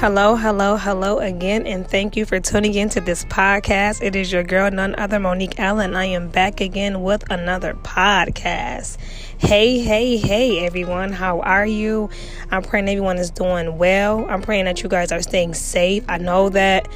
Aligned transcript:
Hello, 0.00 0.34
hello, 0.34 0.78
hello 0.78 1.18
again, 1.18 1.66
and 1.66 1.86
thank 1.86 2.16
you 2.16 2.24
for 2.24 2.40
tuning 2.40 2.72
in 2.72 2.88
to 2.88 3.02
this 3.02 3.26
podcast. 3.26 4.02
It 4.02 4.16
is 4.16 4.32
your 4.32 4.42
girl, 4.42 4.70
none 4.70 4.94
other 4.98 5.20
Monique 5.20 5.60
Allen. 5.60 5.94
I 5.94 6.06
am 6.06 6.30
back 6.30 6.62
again 6.62 7.02
with 7.02 7.30
another 7.30 7.74
podcast. 7.74 8.96
Hey, 9.36 9.78
hey, 9.80 10.16
hey, 10.16 10.64
everyone, 10.64 11.12
how 11.12 11.40
are 11.40 11.66
you? 11.66 12.08
I'm 12.50 12.62
praying 12.62 12.88
everyone 12.88 13.18
is 13.18 13.30
doing 13.30 13.76
well. 13.76 14.24
I'm 14.30 14.40
praying 14.40 14.64
that 14.64 14.82
you 14.82 14.88
guys 14.88 15.12
are 15.12 15.20
staying 15.20 15.52
safe. 15.52 16.02
I 16.08 16.16
know 16.16 16.48
that 16.48 16.88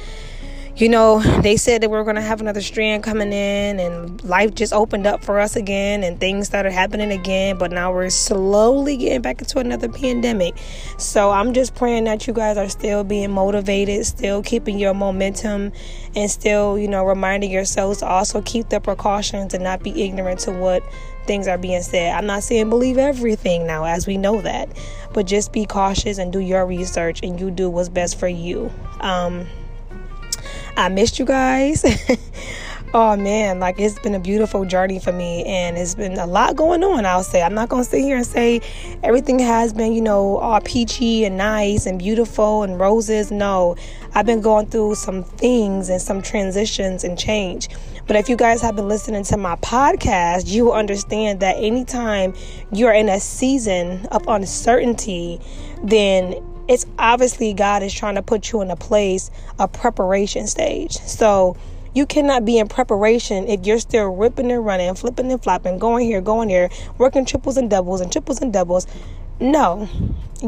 you 0.77 0.89
know, 0.89 1.21
they 1.41 1.55
said 1.55 1.81
that 1.81 1.89
we 1.89 1.97
are 1.97 2.03
going 2.03 2.17
to 2.17 2.21
have 2.21 2.41
another 2.41 2.61
strand 2.61 3.01
coming 3.01 3.31
in, 3.31 3.79
and 3.79 4.21
life 4.25 4.53
just 4.53 4.73
opened 4.73 5.07
up 5.07 5.23
for 5.23 5.39
us 5.39 5.55
again, 5.55 6.03
and 6.03 6.19
things 6.19 6.47
started 6.47 6.73
happening 6.73 7.11
again. 7.11 7.57
But 7.57 7.71
now 7.71 7.93
we're 7.93 8.09
slowly 8.09 8.97
getting 8.97 9.21
back 9.21 9.39
into 9.39 9.59
another 9.59 9.87
pandemic. 9.87 10.57
So 10.97 11.31
I'm 11.31 11.53
just 11.53 11.75
praying 11.75 12.03
that 12.05 12.27
you 12.27 12.33
guys 12.33 12.57
are 12.57 12.67
still 12.67 13.05
being 13.05 13.31
motivated, 13.31 14.05
still 14.05 14.43
keeping 14.43 14.77
your 14.77 14.93
momentum, 14.93 15.71
and 16.13 16.29
still, 16.29 16.77
you 16.77 16.89
know, 16.89 17.05
reminding 17.05 17.51
yourselves 17.51 17.99
to 17.99 18.07
also 18.07 18.41
keep 18.41 18.67
the 18.67 18.81
precautions 18.81 19.53
and 19.53 19.63
not 19.63 19.81
be 19.81 20.03
ignorant 20.03 20.41
to 20.41 20.51
what 20.51 20.83
things 21.25 21.47
are 21.47 21.57
being 21.57 21.83
said. 21.83 22.13
I'm 22.13 22.25
not 22.25 22.43
saying 22.43 22.69
believe 22.69 22.97
everything 22.97 23.65
now, 23.65 23.85
as 23.85 24.05
we 24.05 24.17
know 24.17 24.41
that, 24.41 24.67
but 25.13 25.25
just 25.25 25.53
be 25.53 25.65
cautious 25.65 26.17
and 26.17 26.33
do 26.33 26.39
your 26.39 26.65
research, 26.65 27.21
and 27.23 27.39
you 27.39 27.49
do 27.49 27.69
what's 27.69 27.87
best 27.87 28.19
for 28.19 28.27
you. 28.27 28.69
Um, 28.99 29.47
I 30.77 30.89
missed 30.89 31.19
you 31.19 31.25
guys. 31.25 31.85
oh 32.93 33.15
man, 33.15 33.59
like 33.59 33.79
it's 33.79 33.97
been 33.99 34.13
a 34.13 34.19
beautiful 34.19 34.65
journey 34.65 34.99
for 34.99 35.11
me 35.11 35.43
and 35.45 35.77
it's 35.77 35.95
been 35.95 36.17
a 36.17 36.25
lot 36.25 36.55
going 36.55 36.83
on, 36.83 37.05
I'll 37.05 37.23
say. 37.23 37.41
I'm 37.41 37.53
not 37.53 37.69
going 37.69 37.83
to 37.83 37.89
sit 37.89 38.01
here 38.01 38.17
and 38.17 38.25
say 38.25 38.61
everything 39.03 39.39
has 39.39 39.73
been, 39.73 39.93
you 39.93 40.01
know, 40.01 40.37
all 40.37 40.59
peachy 40.61 41.23
and 41.23 41.37
nice 41.37 41.85
and 41.85 41.97
beautiful 41.97 42.63
and 42.63 42.79
roses. 42.79 43.31
No, 43.31 43.75
I've 44.13 44.25
been 44.25 44.41
going 44.41 44.65
through 44.67 44.95
some 44.95 45.23
things 45.23 45.89
and 45.89 46.01
some 46.01 46.21
transitions 46.21 47.03
and 47.03 47.17
change. 47.17 47.69
But 48.07 48.17
if 48.17 48.29
you 48.29 48.35
guys 48.35 48.61
have 48.61 48.75
been 48.75 48.87
listening 48.87 49.23
to 49.25 49.37
my 49.37 49.55
podcast, 49.57 50.47
you 50.47 50.65
will 50.65 50.73
understand 50.73 51.39
that 51.39 51.55
anytime 51.57 52.33
you're 52.71 52.93
in 52.93 53.09
a 53.09 53.19
season 53.19 54.05
of 54.07 54.27
uncertainty, 54.27 55.39
then 55.83 56.35
it's 56.67 56.85
obviously 56.97 57.53
God 57.53 57.83
is 57.83 57.93
trying 57.93 58.15
to 58.15 58.21
put 58.21 58.51
you 58.51 58.61
in 58.61 58.71
a 58.71 58.75
place, 58.75 59.29
a 59.59 59.67
preparation 59.67 60.47
stage. 60.47 60.93
So 60.93 61.57
you 61.93 62.05
cannot 62.05 62.43
be 62.43 62.57
in 62.57 62.67
preparation 62.67 63.47
if 63.47 63.65
you're 63.65 63.79
still 63.79 64.07
ripping 64.07 64.51
and 64.51 64.65
running, 64.65 64.93
flipping 64.95 65.31
and 65.31 65.41
flopping, 65.41 65.79
going 65.79 66.05
here, 66.05 66.21
going 66.21 66.49
there, 66.49 66.69
working 66.97 67.25
triples 67.25 67.57
and 67.57 67.69
doubles 67.69 68.01
and 68.01 68.11
triples 68.11 68.41
and 68.41 68.51
doubles. 68.51 68.87
No, 69.39 69.87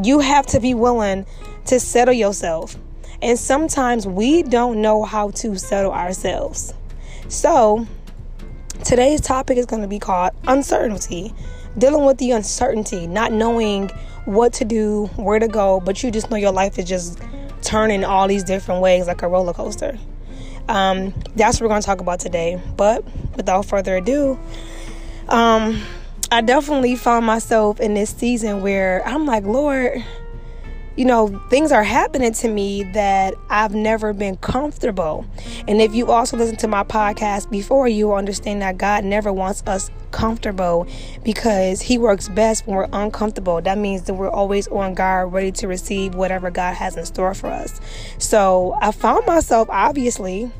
you 0.03 0.19
have 0.19 0.45
to 0.47 0.59
be 0.59 0.73
willing 0.73 1.25
to 1.65 1.79
settle 1.79 2.13
yourself. 2.13 2.75
And 3.21 3.39
sometimes 3.39 4.05
we 4.05 4.43
don't 4.43 4.81
know 4.81 5.03
how 5.03 5.31
to 5.31 5.57
settle 5.57 5.91
ourselves. 5.91 6.73
So 7.29 7.87
today's 8.83 9.21
topic 9.21 9.57
is 9.57 9.65
going 9.65 9.81
to 9.81 9.87
be 9.87 9.99
called 9.99 10.33
uncertainty. 10.47 11.33
Dealing 11.77 12.05
with 12.05 12.17
the 12.17 12.31
uncertainty, 12.31 13.07
not 13.07 13.31
knowing 13.31 13.89
what 14.25 14.53
to 14.53 14.65
do, 14.65 15.05
where 15.15 15.39
to 15.39 15.47
go, 15.47 15.79
but 15.79 16.01
you 16.03 16.11
just 16.11 16.29
know 16.29 16.37
your 16.37 16.51
life 16.51 16.77
is 16.79 16.85
just 16.85 17.19
turning 17.61 18.03
all 18.03 18.27
these 18.27 18.43
different 18.43 18.81
ways 18.81 19.07
like 19.07 19.21
a 19.21 19.27
roller 19.27 19.53
coaster. 19.53 19.97
Um, 20.67 21.13
that's 21.35 21.59
what 21.59 21.65
we're 21.65 21.69
going 21.69 21.81
to 21.81 21.85
talk 21.85 22.01
about 22.01 22.19
today. 22.19 22.61
But 22.75 23.03
without 23.35 23.65
further 23.65 23.97
ado, 23.97 24.39
um, 25.29 25.81
I 26.31 26.41
definitely 26.41 26.95
found 26.95 27.25
myself 27.25 27.79
in 27.79 27.93
this 27.93 28.09
season 28.09 28.61
where 28.61 29.05
I'm 29.07 29.25
like, 29.25 29.45
Lord, 29.45 30.03
you 30.97 31.05
know, 31.05 31.27
things 31.49 31.71
are 31.71 31.83
happening 31.83 32.33
to 32.33 32.47
me 32.47 32.81
that 32.93 33.35
I've 33.51 33.75
never 33.75 34.13
been 34.13 34.35
comfortable. 34.37 35.27
And 35.67 35.79
if 35.79 35.93
you 35.93 36.09
also 36.09 36.35
listen 36.37 36.57
to 36.57 36.67
my 36.67 36.83
podcast 36.83 37.51
before, 37.51 37.87
you 37.87 38.13
understand 38.13 38.63
that 38.63 38.79
God 38.79 39.05
never 39.05 39.31
wants 39.31 39.61
us 39.67 39.91
comfortable 40.09 40.87
because 41.23 41.81
He 41.81 41.99
works 41.99 42.29
best 42.29 42.65
when 42.65 42.77
we're 42.77 42.89
uncomfortable. 42.91 43.61
That 43.61 43.77
means 43.77 44.03
that 44.03 44.15
we're 44.15 44.31
always 44.31 44.67
on 44.69 44.95
guard, 44.95 45.31
ready 45.31 45.51
to 45.53 45.67
receive 45.67 46.15
whatever 46.15 46.49
God 46.49 46.73
has 46.73 46.97
in 46.97 47.05
store 47.05 47.35
for 47.35 47.51
us. 47.51 47.79
So 48.17 48.75
I 48.81 48.91
found 48.91 49.27
myself 49.27 49.69
obviously 49.69 50.51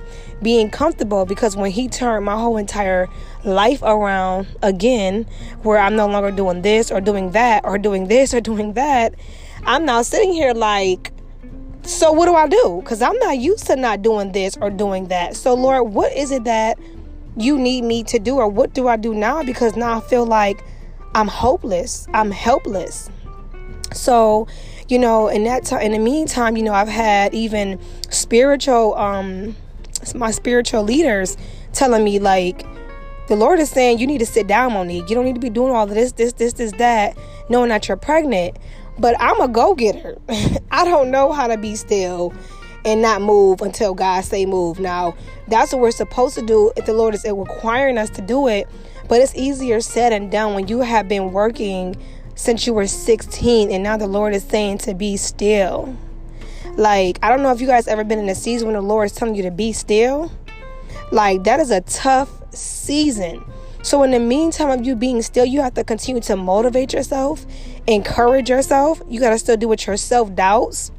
being 0.43 0.69
comfortable 0.69 1.25
because 1.25 1.57
when 1.57 1.71
He 1.71 1.87
turned 1.87 2.25
my 2.25 2.35
whole 2.35 2.57
entire 2.57 3.07
life 3.43 3.81
around 3.81 4.45
again, 4.61 5.25
where 5.63 5.79
I'm 5.79 5.95
no 5.95 6.05
longer 6.05 6.29
doing 6.29 6.61
this 6.61 6.91
or 6.91 7.01
doing 7.01 7.31
that 7.31 7.65
or 7.65 7.79
doing 7.79 8.07
this 8.07 8.35
or 8.35 8.41
doing 8.47 8.73
that 8.73 9.15
I'm 9.67 9.85
now 9.85 10.01
sitting 10.01 10.31
here 10.31 10.53
like, 10.53 11.11
so 11.83 12.11
what 12.11 12.25
do 12.25 12.35
I 12.35 12.47
do? 12.47 12.79
Because 12.81 13.01
I'm 13.01 13.17
not 13.19 13.37
used 13.37 13.67
to 13.67 13.75
not 13.75 14.01
doing 14.01 14.31
this 14.31 14.57
or 14.61 14.69
doing 14.69 15.09
that. 15.09 15.35
So, 15.35 15.53
Lord, 15.53 15.93
what 15.93 16.11
is 16.13 16.31
it 16.31 16.45
that 16.45 16.79
you 17.35 17.59
need 17.59 17.83
me 17.83 18.03
to 18.03 18.17
do, 18.17 18.37
or 18.37 18.47
what 18.47 18.73
do 18.73 18.87
I 18.87 18.95
do 18.95 19.13
now? 19.13 19.43
Because 19.43 19.75
now 19.75 19.97
I 19.97 19.99
feel 20.01 20.25
like 20.25 20.63
I'm 21.13 21.27
hopeless, 21.27 22.07
I'm 22.13 22.31
helpless. 22.31 23.09
So, 23.93 24.47
you 24.87 24.97
know, 24.99 25.27
in 25.27 25.43
that 25.43 25.65
time, 25.65 25.81
in 25.81 25.91
the 25.91 25.99
meantime, 25.99 26.57
you 26.57 26.63
know, 26.63 26.73
I've 26.73 26.87
had 26.87 27.33
even 27.33 27.79
spiritual, 28.09 28.95
um, 28.95 29.55
my 30.15 30.31
spiritual 30.31 30.83
leaders 30.83 31.35
telling 31.73 32.03
me 32.03 32.19
like, 32.19 32.65
the 33.27 33.35
Lord 33.35 33.59
is 33.59 33.69
saying 33.69 33.99
you 33.99 34.07
need 34.07 34.19
to 34.19 34.25
sit 34.25 34.47
down, 34.47 34.73
Monique. 34.73 35.09
You 35.09 35.15
don't 35.15 35.25
need 35.25 35.35
to 35.35 35.41
be 35.41 35.49
doing 35.49 35.73
all 35.73 35.85
this, 35.85 36.13
this, 36.13 36.33
this, 36.33 36.53
this, 36.53 36.71
that, 36.73 37.17
knowing 37.49 37.69
that 37.69 37.89
you're 37.89 37.97
pregnant. 37.97 38.57
But 38.99 39.15
I'm 39.19 39.39
a 39.41 39.47
go 39.47 39.75
getter. 39.75 40.17
I 40.71 40.85
don't 40.85 41.11
know 41.11 41.31
how 41.31 41.47
to 41.47 41.57
be 41.57 41.75
still 41.75 42.33
and 42.85 43.01
not 43.01 43.21
move 43.21 43.61
until 43.61 43.93
God 43.93 44.23
say 44.23 44.45
move. 44.45 44.79
Now, 44.79 45.15
that's 45.47 45.71
what 45.71 45.81
we're 45.81 45.91
supposed 45.91 46.35
to 46.35 46.41
do 46.41 46.71
if 46.75 46.85
the 46.85 46.93
Lord 46.93 47.13
is 47.13 47.25
requiring 47.25 47.97
us 47.97 48.09
to 48.11 48.21
do 48.21 48.47
it. 48.47 48.67
But 49.07 49.21
it's 49.21 49.35
easier 49.35 49.81
said 49.81 50.13
and 50.13 50.31
done 50.31 50.53
when 50.53 50.67
you 50.67 50.81
have 50.81 51.07
been 51.07 51.31
working 51.31 51.95
since 52.35 52.67
you 52.67 52.73
were 52.73 52.87
16 52.87 53.71
and 53.71 53.83
now 53.83 53.97
the 53.97 54.07
Lord 54.07 54.33
is 54.33 54.43
saying 54.43 54.79
to 54.79 54.93
be 54.93 55.17
still. 55.17 55.95
Like, 56.75 57.17
I 57.23 57.29
don't 57.29 57.41
know 57.41 57.51
if 57.51 57.59
you 57.59 57.67
guys 57.67 57.87
ever 57.87 58.03
been 58.03 58.19
in 58.19 58.29
a 58.29 58.35
season 58.35 58.67
when 58.67 58.75
the 58.75 58.81
Lord 58.81 59.07
is 59.07 59.13
telling 59.13 59.35
you 59.35 59.43
to 59.43 59.51
be 59.51 59.73
still. 59.73 60.31
Like, 61.11 61.43
that 61.45 61.59
is 61.59 61.71
a 61.71 61.81
tough 61.81 62.29
season. 62.53 63.43
So, 63.81 64.03
in 64.03 64.11
the 64.11 64.19
meantime 64.19 64.69
of 64.69 64.85
you 64.85 64.95
being 64.95 65.21
still, 65.21 65.45
you 65.45 65.61
have 65.61 65.73
to 65.75 65.83
continue 65.83 66.21
to 66.21 66.35
motivate 66.35 66.93
yourself, 66.93 67.45
encourage 67.87 68.49
yourself. 68.49 69.01
You 69.09 69.19
got 69.19 69.31
to 69.31 69.39
still 69.39 69.57
deal 69.57 69.69
with 69.69 69.87
your 69.87 69.97
self 69.97 70.33
doubts, 70.35 70.91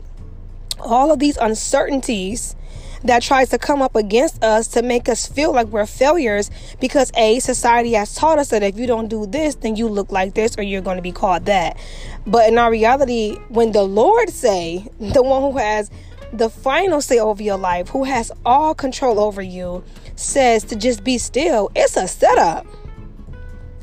all 0.81 1.12
of 1.12 1.19
these 1.19 1.37
uncertainties 1.37 2.56
that 3.04 3.22
tries 3.22 3.50
to 3.50 3.59
come 3.59 3.81
up 3.81 3.94
against 3.94 4.43
us 4.43 4.66
to 4.66 4.82
make 4.82 5.09
us 5.09 5.26
feel 5.26 5.53
like 5.53 5.69
we're 5.69 5.87
failures 5.87 6.50
because 6.81 7.12
a 7.16 7.38
society 7.38 7.93
has 7.93 8.15
taught 8.15 8.41
us 8.41 8.49
that 8.50 8.65
if 8.65 8.76
you 8.76 8.88
don't 8.88 9.06
do 9.06 9.25
this 9.25 9.54
then 9.54 9.76
you 9.76 9.87
look 9.87 10.10
like 10.10 10.34
this 10.34 10.59
or 10.59 10.62
you're 10.62 10.81
going 10.81 10.97
to 10.97 11.03
be 11.03 11.12
called 11.12 11.44
that 11.44 11.78
but 12.26 12.49
in 12.49 12.59
our 12.59 12.72
reality 12.72 13.37
when 13.50 13.70
the 13.70 13.84
lord 13.84 14.28
say 14.31 14.84
the 14.99 15.22
one 15.22 15.43
who 15.43 15.56
has 15.56 15.93
the 16.32 16.50
final 16.50 17.00
say 17.00 17.20
over 17.20 17.41
your 17.41 17.56
life 17.56 17.88
who 17.91 18.03
has 18.03 18.32
all 18.44 18.75
control 18.75 19.20
over 19.20 19.41
you 19.41 19.84
says 20.16 20.65
to 20.65 20.75
just 20.75 21.05
be 21.05 21.19
still 21.19 21.70
it's 21.76 21.97
a 21.97 22.09
setup 22.09 22.66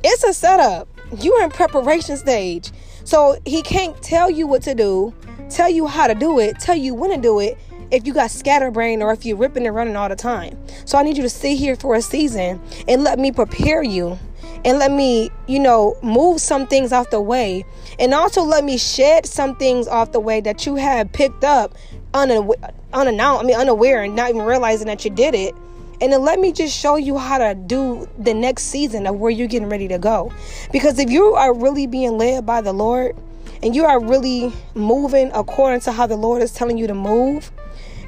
it's 0.08 0.24
a 0.24 0.34
setup. 0.36 0.88
You're 1.18 1.44
in 1.44 1.50
preparation 1.50 2.16
stage. 2.18 2.72
So 3.06 3.40
he 3.46 3.62
can't 3.62 4.00
tell 4.02 4.30
you 4.30 4.48
what 4.48 4.64
to 4.64 4.76
do, 4.76 5.14
tell 5.50 5.70
you 5.70 5.86
how 5.88 6.08
to 6.08 6.16
do 6.16 6.40
it, 6.40 6.60
tell 6.60 6.76
you 6.76 6.94
when 6.94 7.12
to 7.12 7.18
do 7.18 7.40
it 7.40 7.58
if 7.92 8.06
you 8.06 8.14
got 8.14 8.32
scatterbrain 8.32 9.04
or 9.04 9.14
if 9.14 9.26
you're 9.26 9.38
ripping 9.38 9.66
and 9.68 9.76
running 9.76 9.96
all 9.96 10.10
the 10.10 10.16
time. 10.16 10.58
So 10.86 10.98
I 10.98 11.04
need 11.04 11.16
you 11.16 11.24
to 11.24 11.30
sit 11.30 11.56
here 11.58 11.76
for 11.76 11.96
a 11.96 12.02
season 12.02 12.60
and 12.88 13.04
let 13.04 13.20
me 13.20 13.32
prepare 13.32 13.84
you 13.84 14.18
and 14.66 14.80
let 14.80 14.92
me, 14.92 15.30
you 15.48 15.60
know, 15.60 15.96
move 16.02 16.42
some 16.42 16.66
things 16.66 16.92
off 16.92 17.12
the 17.12 17.22
way 17.22 17.64
and 18.00 18.12
also 18.14 18.42
let 18.42 18.64
me 18.64 18.78
shed 18.78 19.28
some 19.28 19.56
things 19.56 19.88
off 19.88 20.12
the 20.12 20.20
way 20.20 20.42
that 20.42 20.66
you 20.66 20.76
had 20.76 21.14
picked 21.14 21.44
up 21.44 21.76
unaware, 22.16 22.58
unannounced, 22.92 23.44
I 23.44 23.46
mean 23.46 23.56
unaware 23.56 24.02
and 24.02 24.16
not 24.16 24.32
even 24.32 24.42
realizing 24.42 24.88
that 24.88 25.06
you 25.06 25.12
did 25.12 25.36
it 25.36 25.54
and 26.02 26.12
then 26.12 26.22
let 26.22 26.40
me 26.40 26.52
just 26.52 26.78
show 26.78 26.96
you 26.96 27.18
how 27.18 27.38
to 27.38 27.56
do 27.56 28.08
the 28.18 28.34
next 28.34 28.64
season 28.64 29.08
of 29.08 29.16
where 29.16 29.32
you're 29.32 29.48
getting 29.48 29.70
ready 29.70 29.88
to 29.88 29.98
go. 29.98 30.32
Because 30.72 31.00
if 31.00 31.10
you 31.10 31.34
are 31.34 31.54
really 31.54 31.88
being 31.88 32.18
led 32.18 32.46
by 32.46 32.62
the 32.62 32.74
Lord 32.74 33.16
and 33.64 33.76
you 33.76 33.86
are 33.86 34.04
really 34.04 34.52
moving 34.74 35.32
according 35.34 35.82
to 35.82 35.92
how 35.92 36.08
the 36.08 36.18
Lord 36.18 36.42
is 36.42 36.52
telling 36.52 36.78
you 36.78 36.88
to 36.88 36.94
move, 36.94 37.52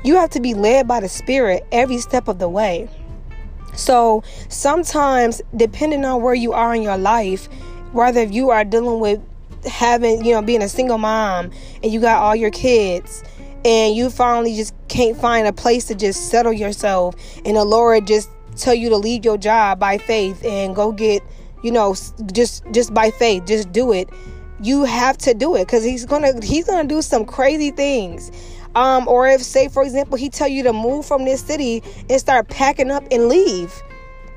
you 0.03 0.15
have 0.15 0.29
to 0.31 0.39
be 0.39 0.53
led 0.53 0.87
by 0.87 0.99
the 0.99 1.09
Spirit 1.09 1.65
every 1.71 1.97
step 1.97 2.27
of 2.27 2.39
the 2.39 2.49
way. 2.49 2.89
So 3.73 4.23
sometimes, 4.49 5.41
depending 5.55 6.03
on 6.03 6.21
where 6.21 6.33
you 6.33 6.53
are 6.53 6.73
in 6.73 6.81
your 6.81 6.97
life, 6.97 7.47
whether 7.93 8.23
you 8.23 8.49
are 8.49 8.63
dealing 8.63 8.99
with 8.99 9.21
having, 9.65 10.25
you 10.25 10.33
know, 10.33 10.41
being 10.41 10.61
a 10.61 10.69
single 10.69 10.97
mom 10.97 11.51
and 11.83 11.91
you 11.91 11.99
got 11.99 12.21
all 12.21 12.35
your 12.35 12.51
kids 12.51 13.23
and 13.65 13.95
you 13.95 14.09
finally 14.09 14.55
just 14.55 14.73
can't 14.87 15.17
find 15.17 15.47
a 15.47 15.53
place 15.53 15.85
to 15.85 15.95
just 15.95 16.29
settle 16.29 16.53
yourself 16.53 17.15
and 17.45 17.57
the 17.57 17.65
lord 17.65 18.07
just 18.07 18.29
tell 18.55 18.73
you 18.73 18.89
to 18.89 18.97
leave 18.97 19.23
your 19.25 19.37
job 19.37 19.79
by 19.79 19.97
faith 19.97 20.43
and 20.43 20.75
go 20.75 20.91
get 20.91 21.21
you 21.63 21.71
know 21.71 21.95
just 22.31 22.63
just 22.71 22.93
by 22.93 23.11
faith 23.11 23.45
just 23.45 23.71
do 23.71 23.91
it 23.91 24.09
you 24.61 24.83
have 24.83 25.17
to 25.17 25.33
do 25.33 25.55
it 25.55 25.65
because 25.65 25.83
he's 25.83 26.05
gonna 26.05 26.33
he's 26.43 26.65
gonna 26.65 26.87
do 26.87 27.01
some 27.01 27.25
crazy 27.25 27.71
things 27.71 28.31
Um, 28.75 29.07
or 29.07 29.27
if, 29.27 29.41
say, 29.41 29.69
for 29.69 29.81
example, 29.81 30.17
he 30.17 30.29
tell 30.29 30.47
you 30.47 30.61
to 30.63 30.71
move 30.71 31.03
from 31.03 31.25
this 31.25 31.41
city 31.41 31.81
and 32.09 32.19
start 32.19 32.47
packing 32.47 32.91
up 32.91 33.03
and 33.09 33.27
leave. 33.27 33.73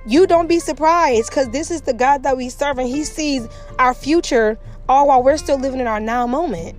You 0.07 0.27
don't 0.27 0.47
be 0.47 0.61
surprised 0.61 1.29
because 1.29 1.51
this 1.51 1.71
is 1.71 1.83
the 1.83 1.93
God 1.93 2.23
that 2.23 2.39
we 2.39 2.49
serve 2.49 2.79
and 2.79 2.89
he 2.89 3.05
sees 3.05 3.47
our 3.79 3.93
future 3.93 4.59
all 4.89 5.09
while 5.09 5.23
we're 5.23 5.37
still 5.37 5.59
living 5.59 5.79
in 5.79 5.87
our 5.87 6.01
now 6.01 6.27
moment. 6.27 6.79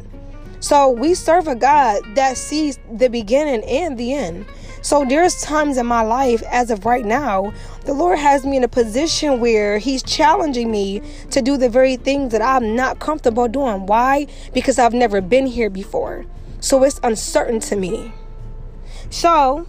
So 0.61 0.89
we 0.89 1.15
serve 1.15 1.47
a 1.47 1.55
God 1.55 2.01
that 2.15 2.37
sees 2.37 2.79
the 2.89 3.09
beginning 3.09 3.63
and 3.63 3.97
the 3.97 4.13
end. 4.13 4.45
So 4.83 5.03
there's 5.03 5.41
times 5.41 5.77
in 5.77 5.87
my 5.87 6.01
life, 6.01 6.43
as 6.43 6.69
of 6.69 6.85
right 6.85 7.03
now, 7.03 7.51
the 7.85 7.93
Lord 7.93 8.19
has 8.19 8.45
me 8.45 8.57
in 8.57 8.63
a 8.63 8.67
position 8.67 9.39
where 9.39 9.79
He's 9.79 10.03
challenging 10.03 10.71
me 10.71 11.01
to 11.31 11.41
do 11.41 11.57
the 11.57 11.67
very 11.67 11.97
things 11.97 12.31
that 12.31 12.43
I'm 12.43 12.75
not 12.75 12.99
comfortable 12.99 13.47
doing. 13.47 13.87
Why? 13.87 14.27
Because 14.53 14.77
I've 14.77 14.93
never 14.93 15.19
been 15.19 15.47
here 15.47 15.69
before. 15.69 16.25
So 16.59 16.83
it's 16.83 16.99
uncertain 17.03 17.59
to 17.61 17.75
me. 17.75 18.13
So, 19.09 19.65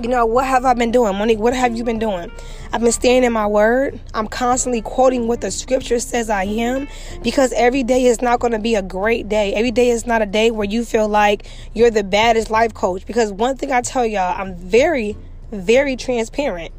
you 0.00 0.08
know, 0.08 0.24
what 0.26 0.46
have 0.46 0.64
I 0.64 0.74
been 0.74 0.92
doing? 0.92 1.16
Monique, 1.16 1.38
what 1.38 1.54
have 1.54 1.76
you 1.76 1.82
been 1.82 1.98
doing? 1.98 2.30
I've 2.72 2.80
been 2.80 2.92
staying 2.92 3.24
in 3.24 3.32
my 3.32 3.46
word. 3.46 3.98
I'm 4.14 4.28
constantly 4.28 4.80
quoting 4.80 5.26
what 5.26 5.40
the 5.40 5.50
scripture 5.50 5.98
says 5.98 6.30
I 6.30 6.44
am 6.44 6.86
because 7.22 7.52
every 7.54 7.82
day 7.82 8.04
is 8.04 8.22
not 8.22 8.38
going 8.38 8.52
to 8.52 8.60
be 8.60 8.76
a 8.76 8.82
great 8.82 9.28
day. 9.28 9.54
Every 9.54 9.72
day 9.72 9.90
is 9.90 10.06
not 10.06 10.22
a 10.22 10.26
day 10.26 10.50
where 10.52 10.66
you 10.66 10.84
feel 10.84 11.08
like 11.08 11.46
you're 11.74 11.90
the 11.90 12.04
baddest 12.04 12.48
life 12.50 12.74
coach. 12.74 13.06
Because 13.06 13.32
one 13.32 13.56
thing 13.56 13.72
I 13.72 13.80
tell 13.80 14.06
y'all, 14.06 14.40
I'm 14.40 14.54
very, 14.54 15.16
very 15.50 15.96
transparent, 15.96 16.72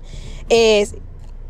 is 0.50 0.96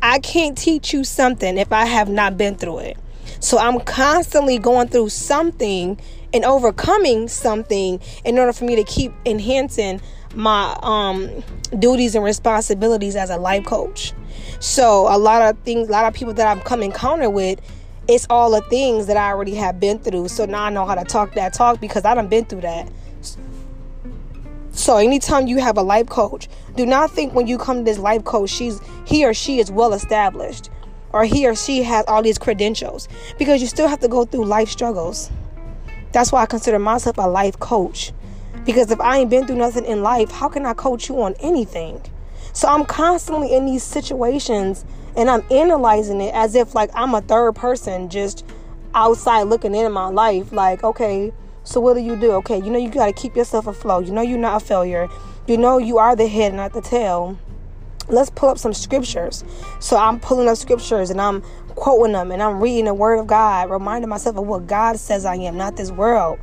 I 0.02 0.18
can't 0.18 0.58
teach 0.58 0.92
you 0.92 1.04
something 1.04 1.56
if 1.56 1.72
I 1.72 1.84
have 1.84 2.08
not 2.08 2.36
been 2.36 2.56
through 2.56 2.78
it. 2.80 2.98
So 3.38 3.58
I'm 3.58 3.80
constantly 3.80 4.58
going 4.58 4.88
through 4.88 5.10
something 5.10 6.00
and 6.32 6.44
overcoming 6.44 7.28
something 7.28 8.00
in 8.24 8.38
order 8.38 8.52
for 8.52 8.64
me 8.64 8.76
to 8.76 8.84
keep 8.84 9.12
enhancing 9.24 10.00
my 10.34 10.76
um 10.82 11.42
duties 11.78 12.14
and 12.14 12.24
responsibilities 12.24 13.16
as 13.16 13.30
a 13.30 13.36
life 13.36 13.64
coach. 13.64 14.12
So 14.60 15.06
a 15.08 15.18
lot 15.18 15.42
of 15.42 15.58
things, 15.60 15.88
a 15.88 15.92
lot 15.92 16.04
of 16.06 16.14
people 16.14 16.34
that 16.34 16.46
I've 16.46 16.64
come 16.64 16.82
encounter 16.82 17.30
with, 17.30 17.60
it's 18.08 18.26
all 18.28 18.50
the 18.50 18.60
things 18.62 19.06
that 19.06 19.16
I 19.16 19.30
already 19.30 19.54
have 19.54 19.80
been 19.80 19.98
through. 19.98 20.28
So 20.28 20.44
now 20.44 20.64
I 20.64 20.70
know 20.70 20.84
how 20.84 20.94
to 20.94 21.04
talk 21.04 21.34
that 21.34 21.54
talk 21.54 21.80
because 21.80 22.04
I 22.04 22.14
done 22.14 22.28
been 22.28 22.44
through 22.44 22.62
that. 22.62 22.90
So 24.72 24.96
anytime 24.96 25.46
you 25.46 25.58
have 25.58 25.76
a 25.76 25.82
life 25.82 26.08
coach, 26.08 26.48
do 26.76 26.86
not 26.86 27.10
think 27.10 27.34
when 27.34 27.46
you 27.46 27.58
come 27.58 27.78
to 27.78 27.84
this 27.84 27.98
life 27.98 28.24
coach, 28.24 28.50
she's 28.50 28.80
he 29.04 29.24
or 29.24 29.34
she 29.34 29.58
is 29.58 29.70
well 29.70 29.92
established 29.92 30.70
or 31.12 31.24
he 31.24 31.46
or 31.46 31.54
she 31.54 31.82
has 31.82 32.04
all 32.06 32.22
these 32.22 32.38
credentials 32.38 33.08
because 33.38 33.60
you 33.60 33.66
still 33.66 33.88
have 33.88 34.00
to 34.00 34.08
go 34.08 34.24
through 34.24 34.44
life 34.44 34.68
struggles. 34.68 35.30
That's 36.12 36.32
why 36.32 36.42
I 36.42 36.46
consider 36.46 36.78
myself 36.78 37.18
a 37.18 37.28
life 37.28 37.58
coach. 37.58 38.12
Because 38.70 38.92
if 38.92 39.00
I 39.00 39.18
ain't 39.18 39.30
been 39.30 39.48
through 39.48 39.56
nothing 39.56 39.84
in 39.84 40.00
life, 40.00 40.30
how 40.30 40.48
can 40.48 40.64
I 40.64 40.74
coach 40.74 41.08
you 41.08 41.20
on 41.22 41.34
anything? 41.40 42.00
So 42.52 42.68
I'm 42.68 42.84
constantly 42.84 43.52
in 43.52 43.66
these 43.66 43.82
situations 43.82 44.84
and 45.16 45.28
I'm 45.28 45.42
analyzing 45.50 46.20
it 46.20 46.32
as 46.32 46.54
if 46.54 46.72
like 46.72 46.88
I'm 46.94 47.12
a 47.16 47.20
third 47.20 47.56
person 47.56 48.08
just 48.08 48.46
outside 48.94 49.42
looking 49.48 49.74
in 49.74 49.90
my 49.90 50.06
life. 50.06 50.52
Like, 50.52 50.84
okay, 50.84 51.32
so 51.64 51.80
what 51.80 51.94
do 51.94 52.00
you 52.00 52.14
do? 52.14 52.30
Okay, 52.34 52.58
you 52.58 52.70
know 52.70 52.78
you 52.78 52.90
gotta 52.90 53.12
keep 53.12 53.34
yourself 53.34 53.66
afloat. 53.66 54.06
You 54.06 54.12
know 54.12 54.22
you're 54.22 54.38
not 54.38 54.62
a 54.62 54.64
failure. 54.64 55.08
You 55.48 55.58
know 55.58 55.78
you 55.78 55.98
are 55.98 56.14
the 56.14 56.28
head, 56.28 56.54
not 56.54 56.72
the 56.72 56.80
tail. 56.80 57.36
Let's 58.08 58.30
pull 58.30 58.50
up 58.50 58.58
some 58.58 58.72
scriptures. 58.72 59.42
So 59.80 59.96
I'm 59.96 60.20
pulling 60.20 60.46
up 60.46 60.56
scriptures 60.56 61.10
and 61.10 61.20
I'm 61.20 61.42
quoting 61.74 62.12
them 62.12 62.30
and 62.30 62.40
I'm 62.40 62.60
reading 62.60 62.84
the 62.84 62.94
word 62.94 63.18
of 63.18 63.26
God, 63.26 63.68
reminding 63.68 64.08
myself 64.08 64.36
of 64.36 64.46
what 64.46 64.68
God 64.68 64.96
says 64.96 65.24
I 65.24 65.34
am, 65.34 65.56
not 65.56 65.76
this 65.76 65.90
world. 65.90 66.38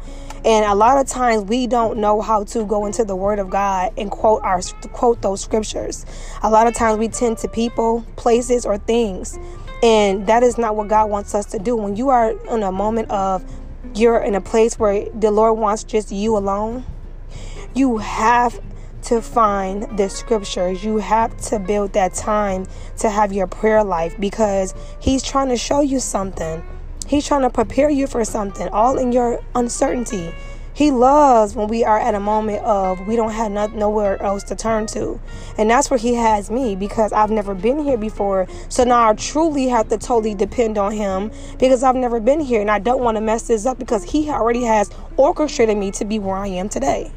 And 0.45 0.65
a 0.65 0.75
lot 0.75 0.97
of 0.97 1.07
times 1.07 1.45
we 1.45 1.67
don't 1.67 1.97
know 1.97 2.21
how 2.21 2.43
to 2.45 2.65
go 2.65 2.85
into 2.85 3.03
the 3.03 3.15
Word 3.15 3.39
of 3.39 3.49
God 3.49 3.91
and 3.97 4.11
quote 4.11 4.43
our 4.43 4.61
quote 4.91 5.21
those 5.21 5.41
scriptures. 5.41 6.05
A 6.43 6.49
lot 6.49 6.67
of 6.67 6.73
times 6.73 6.99
we 6.99 7.07
tend 7.07 7.37
to 7.39 7.47
people, 7.47 8.05
places, 8.15 8.65
or 8.65 8.77
things, 8.77 9.37
and 9.83 10.27
that 10.27 10.43
is 10.43 10.57
not 10.57 10.75
what 10.75 10.87
God 10.87 11.09
wants 11.09 11.35
us 11.35 11.45
to 11.47 11.59
do. 11.59 11.75
When 11.75 11.95
you 11.95 12.09
are 12.09 12.31
in 12.53 12.63
a 12.63 12.71
moment 12.71 13.09
of 13.09 13.43
you're 13.95 14.19
in 14.19 14.35
a 14.35 14.41
place 14.41 14.77
where 14.77 15.09
the 15.09 15.31
Lord 15.31 15.57
wants 15.57 15.83
just 15.83 16.11
you 16.11 16.37
alone, 16.37 16.85
you 17.73 17.97
have 17.97 18.59
to 19.03 19.21
find 19.21 19.97
the 19.97 20.09
scriptures. 20.09 20.83
You 20.83 20.97
have 20.97 21.35
to 21.49 21.59
build 21.59 21.93
that 21.93 22.13
time 22.13 22.65
to 22.97 23.09
have 23.09 23.31
your 23.31 23.47
prayer 23.47 23.83
life 23.83 24.15
because 24.19 24.73
He's 24.99 25.23
trying 25.23 25.49
to 25.49 25.57
show 25.57 25.81
you 25.81 25.99
something. 25.99 26.63
He's 27.07 27.25
trying 27.25 27.43
to 27.43 27.49
prepare 27.49 27.89
you 27.89 28.05
for 28.05 28.23
something, 28.25 28.67
all 28.69 28.97
in 28.97 29.11
your 29.11 29.41
uncertainty. 29.55 30.33
He 30.73 30.91
loves 30.91 31.55
when 31.55 31.69
we 31.69 31.83
are 31.83 31.97
at 31.97 32.13
a 32.13 32.19
moment 32.19 32.63
of 32.63 33.07
we 33.07 33.15
don't 33.15 33.31
have 33.31 33.51
no, 33.51 33.65
nowhere 33.67 34.21
else 34.21 34.43
to 34.43 34.55
turn 34.55 34.85
to. 34.87 35.19
And 35.57 35.71
that's 35.71 35.89
where 35.89 35.97
he 35.97 36.13
has 36.13 36.51
me 36.51 36.75
because 36.75 37.11
I've 37.13 37.31
never 37.31 37.55
been 37.55 37.79
here 37.79 37.97
before. 37.97 38.45
So 38.69 38.83
now 38.83 39.09
I 39.09 39.13
truly 39.15 39.69
have 39.69 39.87
to 39.87 39.97
totally 39.97 40.35
depend 40.35 40.77
on 40.77 40.91
him 40.91 41.31
because 41.57 41.81
I've 41.81 41.95
never 41.95 42.19
been 42.19 42.41
here 42.41 42.61
and 42.61 42.69
I 42.69 42.77
don't 42.77 43.01
want 43.01 43.15
to 43.15 43.21
mess 43.21 43.47
this 43.47 43.65
up 43.65 43.79
because 43.79 44.03
he 44.03 44.29
already 44.29 44.65
has 44.65 44.91
orchestrated 45.15 45.77
me 45.77 45.89
to 45.91 46.05
be 46.05 46.19
where 46.19 46.35
I 46.35 46.47
am 46.47 46.69
today. 46.69 47.11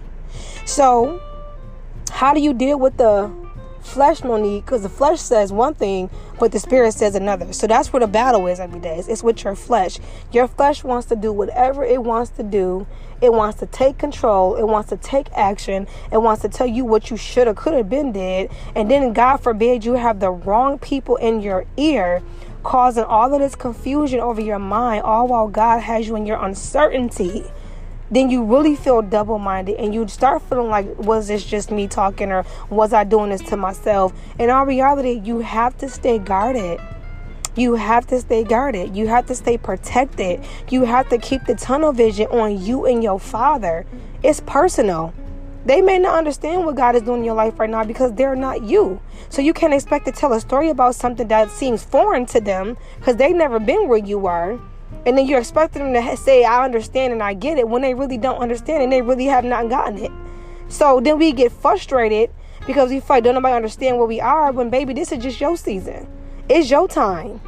So, 0.64 1.20
how 2.10 2.32
do 2.32 2.40
you 2.40 2.54
deal 2.54 2.78
with 2.78 2.96
the 2.96 3.30
flesh, 3.80 4.22
Monique, 4.22 4.64
because 4.64 4.82
the 4.82 4.88
flesh 4.88 5.20
says 5.20 5.52
one 5.52 5.74
thing, 5.74 6.10
but 6.38 6.52
the 6.52 6.58
spirit 6.58 6.92
says 6.92 7.14
another. 7.14 7.52
So 7.52 7.66
that's 7.66 7.92
where 7.92 8.00
the 8.00 8.06
battle 8.06 8.46
is 8.46 8.60
every 8.60 8.80
day. 8.80 9.02
It's, 9.06 9.22
with 9.22 9.44
your 9.44 9.54
flesh. 9.54 9.98
Your 10.32 10.48
flesh 10.48 10.82
wants 10.84 11.08
to 11.08 11.16
do 11.16 11.32
whatever 11.32 11.84
it 11.84 12.02
wants 12.02 12.30
to 12.32 12.42
do. 12.42 12.86
It 13.20 13.32
wants 13.32 13.58
to 13.60 13.66
take 13.66 13.98
control. 13.98 14.56
It 14.56 14.64
wants 14.64 14.88
to 14.90 14.96
take 14.96 15.26
action. 15.34 15.86
It 16.10 16.18
wants 16.18 16.42
to 16.42 16.48
tell 16.48 16.66
you 16.66 16.84
what 16.84 17.10
you 17.10 17.16
should 17.16 17.46
have, 17.46 17.56
could 17.56 17.74
have 17.74 17.88
been 17.88 18.12
did. 18.12 18.50
And 18.74 18.90
then, 18.90 19.12
God 19.12 19.38
forbid, 19.38 19.84
you 19.84 19.94
have 19.94 20.20
the 20.20 20.30
wrong 20.30 20.78
people 20.78 21.16
in 21.16 21.40
your 21.40 21.66
ear 21.76 22.22
causing 22.62 23.04
all 23.04 23.32
of 23.32 23.40
this 23.40 23.54
confusion 23.54 24.20
over 24.20 24.40
your 24.40 24.58
mind, 24.58 25.02
all 25.02 25.28
while 25.28 25.48
God 25.48 25.80
has 25.80 26.06
you 26.06 26.16
in 26.16 26.26
your 26.26 26.42
uncertainty 26.42 27.44
then 28.10 28.30
you 28.30 28.44
really 28.44 28.76
feel 28.76 29.02
double 29.02 29.38
minded 29.38 29.76
and 29.76 29.94
you 29.94 30.06
start 30.08 30.42
feeling 30.42 30.68
like, 30.68 30.98
was 30.98 31.28
this 31.28 31.44
just 31.44 31.70
me 31.70 31.86
talking 31.86 32.32
or 32.32 32.44
was 32.68 32.92
I 32.92 33.04
doing 33.04 33.30
this 33.30 33.42
to 33.42 33.56
myself? 33.56 34.12
In 34.38 34.50
all 34.50 34.66
reality, 34.66 35.20
you 35.24 35.40
have 35.40 35.76
to 35.78 35.88
stay 35.88 36.18
guarded. 36.18 36.80
You 37.56 37.74
have 37.74 38.06
to 38.08 38.20
stay 38.20 38.44
guarded. 38.44 38.96
You 38.96 39.08
have 39.08 39.26
to 39.26 39.34
stay 39.34 39.58
protected. 39.58 40.44
You 40.70 40.84
have 40.84 41.08
to 41.10 41.18
keep 41.18 41.44
the 41.44 41.54
tunnel 41.54 41.92
vision 41.92 42.26
on 42.28 42.60
you 42.60 42.86
and 42.86 43.02
your 43.02 43.20
father. 43.20 43.86
It's 44.22 44.40
personal. 44.40 45.12
They 45.66 45.82
may 45.82 45.98
not 45.98 46.16
understand 46.16 46.64
what 46.64 46.76
God 46.76 46.96
is 46.96 47.02
doing 47.02 47.18
in 47.18 47.24
your 47.24 47.34
life 47.34 47.58
right 47.58 47.68
now 47.68 47.84
because 47.84 48.14
they're 48.14 48.34
not 48.34 48.62
you. 48.62 49.00
So 49.28 49.42
you 49.42 49.52
can't 49.52 49.74
expect 49.74 50.06
to 50.06 50.12
tell 50.12 50.32
a 50.32 50.40
story 50.40 50.70
about 50.70 50.94
something 50.94 51.28
that 51.28 51.50
seems 51.50 51.84
foreign 51.84 52.24
to 52.26 52.40
them 52.40 52.78
because 52.98 53.16
they've 53.16 53.36
never 53.36 53.58
been 53.58 53.88
where 53.88 53.98
you 53.98 54.26
are. 54.26 54.58
And 55.06 55.16
then 55.16 55.26
you're 55.26 55.40
expecting 55.40 55.92
them 55.92 56.02
to 56.02 56.16
say, 56.16 56.44
I 56.44 56.64
understand 56.64 57.12
and 57.12 57.22
I 57.22 57.34
get 57.34 57.58
it 57.58 57.68
when 57.68 57.82
they 57.82 57.94
really 57.94 58.18
don't 58.18 58.38
understand 58.38 58.82
and 58.82 58.92
they 58.92 59.02
really 59.02 59.24
have 59.26 59.44
not 59.44 59.68
gotten 59.68 59.98
it. 59.98 60.12
So 60.68 61.00
then 61.00 61.18
we 61.18 61.32
get 61.32 61.52
frustrated 61.52 62.30
because 62.66 62.90
we 62.90 63.02
like 63.08 63.24
don't 63.24 63.34
nobody 63.34 63.54
understand 63.54 63.96
where 63.96 64.06
we 64.06 64.20
are 64.20 64.52
when 64.52 64.70
baby, 64.70 64.92
this 64.92 65.10
is 65.10 65.22
just 65.22 65.40
your 65.40 65.56
season. 65.56 66.06
It's 66.48 66.70
your 66.70 66.86
time. 66.86 67.40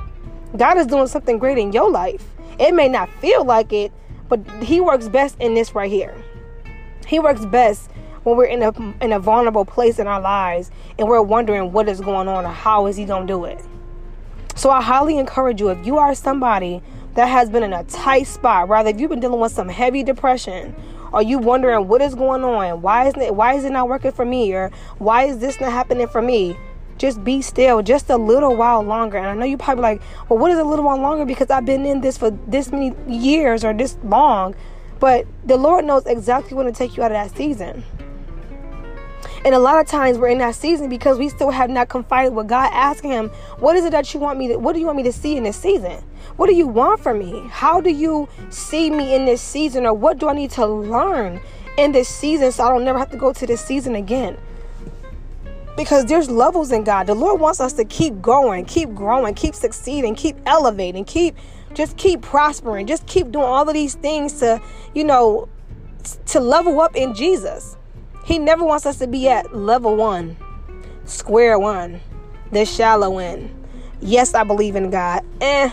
God 0.57 0.79
is 0.79 0.87
doing 0.87 1.07
something 1.07 1.39
great 1.39 1.59
in 1.59 1.73
your 1.73 1.91
life. 1.91 2.25
It 2.59 2.75
may 2.75 2.89
not 2.89 3.09
feel 3.21 3.45
like 3.45 3.73
it, 3.73 3.93
but 4.29 4.41
he 4.63 4.81
works 4.81 5.09
best 5.09 5.37
in 5.39 5.55
this 5.55 5.75
right 5.75 5.91
here. 5.91 6.15
He 7.07 7.19
works 7.19 7.45
best 7.45 7.91
when 8.23 8.37
we're 8.37 8.47
in 8.47 8.63
a 8.63 8.73
in 9.03 9.13
a 9.13 9.19
vulnerable 9.19 9.65
place 9.65 9.99
in 9.99 10.07
our 10.07 10.21
lives 10.21 10.71
and 10.99 11.09
we're 11.09 11.23
wondering 11.23 11.73
what 11.73 11.89
is 11.89 12.01
going 12.01 12.29
on 12.29 12.45
or 12.45 12.53
how 12.53 12.87
is 12.87 12.97
he 12.97 13.05
going 13.05 13.27
to 13.27 13.33
do 13.33 13.45
it. 13.45 13.63
So 14.55 14.71
I 14.71 14.83
highly 14.83 15.19
encourage 15.19 15.61
you 15.61 15.69
if 15.69 15.85
you 15.87 15.99
are 15.99 16.15
somebody 16.15 16.83
that 17.15 17.27
has 17.27 17.51
been 17.51 17.63
in 17.63 17.73
a 17.73 17.85
tight 17.85 18.27
spot, 18.27 18.69
rather 18.69 18.91
if 18.91 19.01
you've 19.01 19.11
been 19.11 19.21
dealing 19.21 19.41
with 19.41 19.53
some 19.53 19.69
heavy 19.69 20.03
depression, 20.03 20.75
or 21.13 21.23
you 21.23 21.39
wondering 21.39 21.89
what 21.89 22.01
is 22.01 22.15
going 22.15 22.43
on, 22.43 22.81
why 22.81 23.07
isn't 23.07 23.21
it 23.21 23.35
why 23.35 23.55
is 23.55 23.65
it 23.65 23.73
not 23.73 23.89
working 23.89 24.13
for 24.13 24.25
me, 24.25 24.53
or 24.55 24.71
why 24.99 25.25
is 25.25 25.39
this 25.39 25.61
not 25.61 25.73
happening 25.73 26.09
for 26.09 26.23
me? 26.23 26.57
Just 26.99 27.25
be 27.25 27.43
still 27.43 27.83
just 27.83 28.11
a 28.11 28.17
little 28.17 28.55
while 28.55 28.83
longer. 28.83 29.19
And 29.19 29.27
I 29.27 29.35
know 29.35 29.45
you 29.45 29.57
probably 29.57 29.83
like, 29.83 30.03
well, 30.29 30.39
what 30.39 30.51
is 30.51 30.59
a 30.59 30.65
little 30.65 30.85
while 30.85 30.99
longer? 30.99 31.25
Because 31.25 31.51
I've 31.51 31.65
been 31.65 31.85
in 31.85 32.01
this 32.01 32.17
for 32.17 32.31
this 32.47 32.71
many 32.71 32.95
years 33.09 33.65
or 33.65 33.75
this 33.75 33.97
long. 34.05 34.55
But 35.01 35.27
the 35.45 35.57
Lord 35.57 35.85
knows 35.85 36.07
exactly 36.07 36.57
when 36.57 36.67
to 36.67 36.73
take 36.73 36.97
you 36.97 37.03
out 37.03 37.11
of 37.11 37.17
that 37.17 37.37
season. 37.37 37.83
And 39.45 39.55
a 39.55 39.59
lot 39.59 39.81
of 39.81 39.87
times 39.87 40.19
we're 40.19 40.29
in 40.29 40.39
that 40.39 40.55
season 40.55 40.89
because 40.89 41.19
we 41.19 41.29
still 41.29 41.51
have 41.51 41.69
not 41.69 41.89
confided 41.89 42.33
with 42.35 42.47
God, 42.49 42.71
asking 42.73 43.11
Him, 43.11 43.29
What 43.59 43.75
is 43.75 43.85
it 43.85 43.91
that 43.91 44.15
you 44.15 44.21
want 44.21 44.39
me 44.39 44.49
to, 44.49 44.57
what 44.57 44.73
do 44.75 44.79
you 44.79 44.87
want 44.87 44.97
me 44.97 45.03
to 45.05 45.13
see 45.13 45.37
in 45.37 45.43
this 45.43 45.57
season? 45.57 46.03
What 46.37 46.47
do 46.47 46.55
you 46.55 46.67
want 46.67 47.01
from 47.01 47.19
me? 47.19 47.49
How 47.51 47.81
do 47.81 47.91
you 47.91 48.29
see 48.51 48.89
me 48.91 49.15
in 49.15 49.25
this 49.25 49.43
season? 49.43 49.85
Or 49.85 49.95
what 49.95 50.19
do 50.19 50.29
I 50.29 50.33
need 50.33 50.53
to 50.53 50.67
learn 50.67 51.41
in 51.77 51.93
this 51.93 52.09
season 52.09 52.53
so 52.53 52.65
I 52.65 52.69
don't 52.69 52.85
never 52.85 52.99
have 52.99 53.11
to 53.11 53.17
go 53.17 53.33
to 53.33 53.47
this 53.47 53.61
season 53.61 53.97
again? 53.97 54.39
Because 55.77 56.05
there's 56.05 56.31
levels 56.31 56.71
in 56.71 56.85
God. 56.85 57.07
The 57.07 57.15
Lord 57.15 57.41
wants 57.41 57.59
us 57.59 57.73
to 57.75 57.85
keep 57.85 58.21
going, 58.21 58.67
keep 58.67 58.95
growing, 58.95 59.35
keep 59.35 59.55
succeeding, 59.55 60.15
keep 60.15 60.37
elevating, 60.47 61.05
keep 61.05 61.35
just 61.75 61.97
keep 61.97 62.21
prospering, 62.21 62.87
just 62.87 63.07
keep 63.07 63.31
doing 63.31 63.47
all 63.47 63.67
of 63.67 63.75
these 63.75 63.95
things 63.95 64.41
to, 64.41 64.61
you 64.95 65.05
know, 65.05 65.49
to 66.27 66.41
level 66.41 66.81
up 66.81 66.95
in 66.95 67.15
Jesus. 67.15 67.77
He 68.25 68.39
never 68.39 68.65
wants 68.65 68.87
us 68.87 68.99
to 68.99 69.07
be 69.07 69.29
at 69.29 69.55
level 69.55 69.97
one, 69.97 70.37
square 71.05 71.59
one, 71.59 72.01
the 72.51 72.65
shallow 72.65 73.19
end. 73.19 73.55
Yes, 74.01 74.35
I 74.35 74.45
believe 74.45 74.77
in 74.77 74.91
God. 74.91 75.25
Eh, 75.41 75.71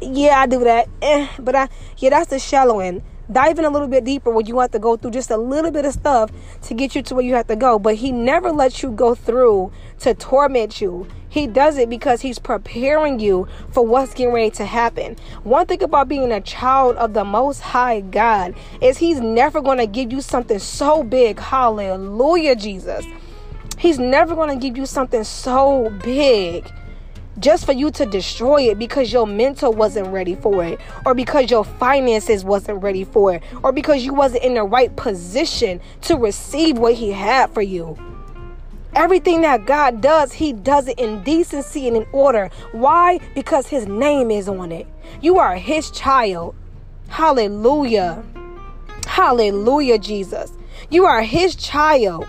yeah, 0.00 0.40
I 0.40 0.46
do 0.46 0.62
that. 0.64 0.88
Eh, 1.00 1.28
but 1.38 1.54
I, 1.54 1.68
yeah, 1.98 2.10
that's 2.10 2.30
the 2.30 2.38
shallow 2.38 2.80
end 2.80 3.02
diving 3.32 3.64
a 3.64 3.70
little 3.70 3.88
bit 3.88 4.04
deeper 4.04 4.30
where 4.30 4.44
you 4.44 4.58
have 4.58 4.70
to 4.72 4.78
go 4.78 4.96
through 4.96 5.12
just 5.12 5.30
a 5.30 5.36
little 5.36 5.70
bit 5.70 5.84
of 5.84 5.92
stuff 5.92 6.30
to 6.62 6.74
get 6.74 6.94
you 6.94 7.02
to 7.02 7.14
where 7.14 7.24
you 7.24 7.34
have 7.34 7.46
to 7.48 7.56
go. 7.56 7.78
But 7.78 7.96
he 7.96 8.12
never 8.12 8.50
lets 8.50 8.82
you 8.82 8.90
go 8.90 9.14
through 9.14 9.72
to 10.00 10.14
torment 10.14 10.80
you. 10.80 11.06
He 11.28 11.46
does 11.46 11.78
it 11.78 11.88
because 11.88 12.20
he's 12.20 12.38
preparing 12.38 13.18
you 13.18 13.48
for 13.70 13.86
what's 13.86 14.12
getting 14.12 14.34
ready 14.34 14.50
to 14.52 14.66
happen. 14.66 15.16
One 15.44 15.66
thing 15.66 15.82
about 15.82 16.08
being 16.08 16.30
a 16.30 16.40
child 16.42 16.96
of 16.96 17.14
the 17.14 17.24
Most 17.24 17.60
High 17.60 18.00
God 18.00 18.54
is 18.82 18.98
he's 18.98 19.20
never 19.20 19.62
going 19.62 19.78
to 19.78 19.86
give 19.86 20.12
you 20.12 20.20
something 20.20 20.58
so 20.58 21.02
big. 21.02 21.38
Hallelujah, 21.38 22.54
Jesus. 22.54 23.06
He's 23.78 23.98
never 23.98 24.34
going 24.34 24.50
to 24.50 24.56
give 24.56 24.76
you 24.76 24.84
something 24.84 25.24
so 25.24 25.90
big 26.02 26.70
just 27.38 27.64
for 27.64 27.72
you 27.72 27.90
to 27.92 28.06
destroy 28.06 28.62
it 28.70 28.78
because 28.78 29.12
your 29.12 29.26
mental 29.26 29.72
wasn't 29.72 30.06
ready 30.08 30.34
for 30.34 30.64
it 30.64 30.80
or 31.06 31.14
because 31.14 31.50
your 31.50 31.64
finances 31.64 32.44
wasn't 32.44 32.82
ready 32.82 33.04
for 33.04 33.34
it 33.34 33.42
or 33.62 33.72
because 33.72 34.04
you 34.04 34.12
wasn't 34.12 34.42
in 34.44 34.54
the 34.54 34.62
right 34.62 34.94
position 34.96 35.80
to 36.02 36.16
receive 36.16 36.78
what 36.78 36.94
he 36.94 37.10
had 37.10 37.50
for 37.50 37.62
you. 37.62 37.96
Everything 38.94 39.40
that 39.40 39.64
god 39.64 40.02
does 40.02 40.32
he 40.34 40.52
does 40.52 40.86
it 40.86 40.98
in 40.98 41.22
decency 41.22 41.88
and 41.88 41.96
in 41.96 42.06
order. 42.12 42.50
Why? 42.72 43.18
Because 43.34 43.66
his 43.66 43.86
name 43.86 44.30
is 44.30 44.48
on 44.48 44.70
it. 44.70 44.86
You 45.22 45.38
are 45.38 45.56
his 45.56 45.90
child. 45.90 46.54
Hallelujah. 47.08 48.22
Hallelujah 49.06 49.98
jesus. 49.98 50.52
You 50.90 51.06
are 51.06 51.22
his 51.22 51.56
child 51.56 52.26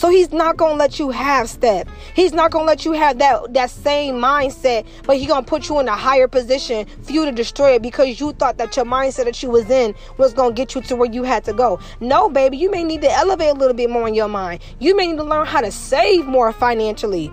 so 0.00 0.08
he's 0.08 0.32
not 0.32 0.56
gonna 0.56 0.76
let 0.76 0.98
you 0.98 1.10
have 1.10 1.46
step. 1.46 1.86
He's 2.14 2.32
not 2.32 2.50
gonna 2.50 2.64
let 2.64 2.86
you 2.86 2.92
have 2.92 3.18
that 3.18 3.52
that 3.52 3.68
same 3.68 4.14
mindset, 4.14 4.86
but 5.04 5.18
he's 5.18 5.28
gonna 5.28 5.44
put 5.44 5.68
you 5.68 5.78
in 5.78 5.88
a 5.88 5.94
higher 5.94 6.26
position 6.26 6.86
for 7.02 7.12
you 7.12 7.26
to 7.26 7.32
destroy 7.32 7.74
it 7.74 7.82
because 7.82 8.18
you 8.18 8.32
thought 8.32 8.56
that 8.56 8.74
your 8.76 8.86
mindset 8.86 9.26
that 9.26 9.42
you 9.42 9.50
was 9.50 9.68
in 9.68 9.94
was 10.16 10.32
gonna 10.32 10.54
get 10.54 10.74
you 10.74 10.80
to 10.80 10.96
where 10.96 11.12
you 11.12 11.22
had 11.22 11.44
to 11.44 11.52
go. 11.52 11.78
No, 12.00 12.30
baby, 12.30 12.56
you 12.56 12.70
may 12.70 12.82
need 12.82 13.02
to 13.02 13.12
elevate 13.12 13.50
a 13.50 13.52
little 13.52 13.74
bit 13.74 13.90
more 13.90 14.08
in 14.08 14.14
your 14.14 14.28
mind. 14.28 14.62
You 14.78 14.96
may 14.96 15.06
need 15.06 15.18
to 15.18 15.22
learn 15.22 15.44
how 15.44 15.60
to 15.60 15.70
save 15.70 16.24
more 16.24 16.50
financially. 16.50 17.30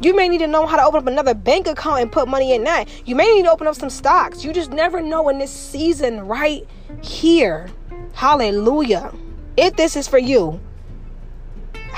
You 0.00 0.16
may 0.16 0.28
need 0.28 0.38
to 0.38 0.48
know 0.48 0.66
how 0.66 0.78
to 0.78 0.82
open 0.82 0.98
up 0.98 1.06
another 1.06 1.34
bank 1.34 1.68
account 1.68 2.00
and 2.00 2.10
put 2.10 2.26
money 2.26 2.54
in 2.54 2.64
that. 2.64 2.88
You 3.06 3.14
may 3.14 3.32
need 3.32 3.44
to 3.44 3.52
open 3.52 3.68
up 3.68 3.76
some 3.76 3.90
stocks. 3.90 4.44
You 4.44 4.52
just 4.52 4.72
never 4.72 5.00
know 5.00 5.28
in 5.28 5.38
this 5.38 5.52
season 5.52 6.26
right 6.26 6.66
here. 7.02 7.70
Hallelujah. 8.14 9.12
If 9.56 9.76
this 9.76 9.94
is 9.94 10.08
for 10.08 10.18
you, 10.18 10.58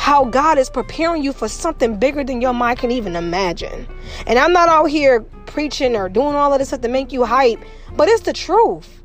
how 0.02 0.24
God 0.24 0.58
is 0.58 0.68
preparing 0.68 1.22
you 1.22 1.32
for 1.32 1.46
something 1.46 1.96
bigger 1.96 2.24
than 2.24 2.40
your 2.40 2.52
mind 2.52 2.80
can 2.80 2.90
even 2.90 3.14
imagine. 3.14 3.86
And 4.26 4.36
I'm 4.36 4.52
not 4.52 4.68
out 4.68 4.86
here 4.86 5.20
preaching 5.46 5.94
or 5.94 6.08
doing 6.08 6.34
all 6.34 6.52
of 6.52 6.58
this 6.58 6.68
stuff 6.68 6.80
to 6.80 6.88
make 6.88 7.12
you 7.12 7.24
hype, 7.24 7.60
but 7.96 8.08
it's 8.08 8.22
the 8.22 8.32
truth. 8.32 9.00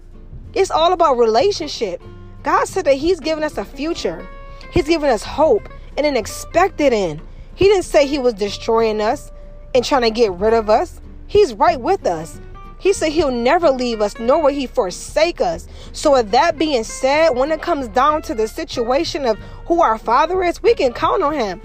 It's 0.55 0.71
all 0.71 0.93
about 0.93 1.19
relationship. 1.19 2.01
God 2.41 2.67
said 2.67 2.85
that 2.85 2.95
He's 2.95 3.19
given 3.19 3.43
us 3.43 3.59
a 3.59 3.63
future, 3.63 4.27
He's 4.71 4.87
given 4.87 5.11
us 5.11 5.21
hope 5.21 5.69
and 5.97 6.05
an 6.07 6.17
expected 6.17 6.93
end. 6.93 7.21
He 7.53 7.65
didn't 7.65 7.85
say 7.85 8.07
He 8.07 8.17
was 8.17 8.33
destroying 8.33 8.99
us 8.99 9.31
and 9.75 9.85
trying 9.85 10.01
to 10.01 10.09
get 10.09 10.31
rid 10.31 10.55
of 10.55 10.67
us. 10.67 10.99
He's 11.27 11.53
right 11.53 11.79
with 11.79 12.07
us. 12.07 12.41
He 12.79 12.93
said 12.93 13.11
he'll 13.11 13.31
never 13.31 13.71
leave 13.71 14.01
us, 14.01 14.19
nor 14.19 14.41
will 14.41 14.53
he 14.53 14.67
forsake 14.67 15.41
us. 15.41 15.67
So, 15.93 16.13
with 16.13 16.31
that 16.31 16.57
being 16.57 16.83
said, 16.83 17.29
when 17.31 17.51
it 17.51 17.61
comes 17.61 17.87
down 17.87 18.21
to 18.23 18.35
the 18.35 18.47
situation 18.47 19.25
of 19.25 19.37
who 19.65 19.81
our 19.81 19.97
father 19.97 20.43
is, 20.43 20.61
we 20.61 20.75
can 20.75 20.93
count 20.93 21.23
on 21.23 21.33
him. 21.33 21.61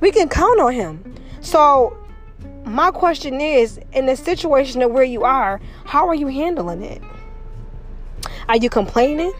We 0.00 0.10
can 0.10 0.28
count 0.28 0.58
on 0.60 0.72
him. 0.72 1.14
So, 1.40 1.96
my 2.64 2.90
question 2.90 3.40
is 3.40 3.78
in 3.92 4.06
the 4.06 4.16
situation 4.16 4.82
of 4.82 4.90
where 4.90 5.04
you 5.04 5.22
are, 5.22 5.60
how 5.84 6.08
are 6.08 6.14
you 6.14 6.28
handling 6.28 6.82
it? 6.82 7.02
Are 8.48 8.56
you 8.56 8.70
complaining? 8.70 9.32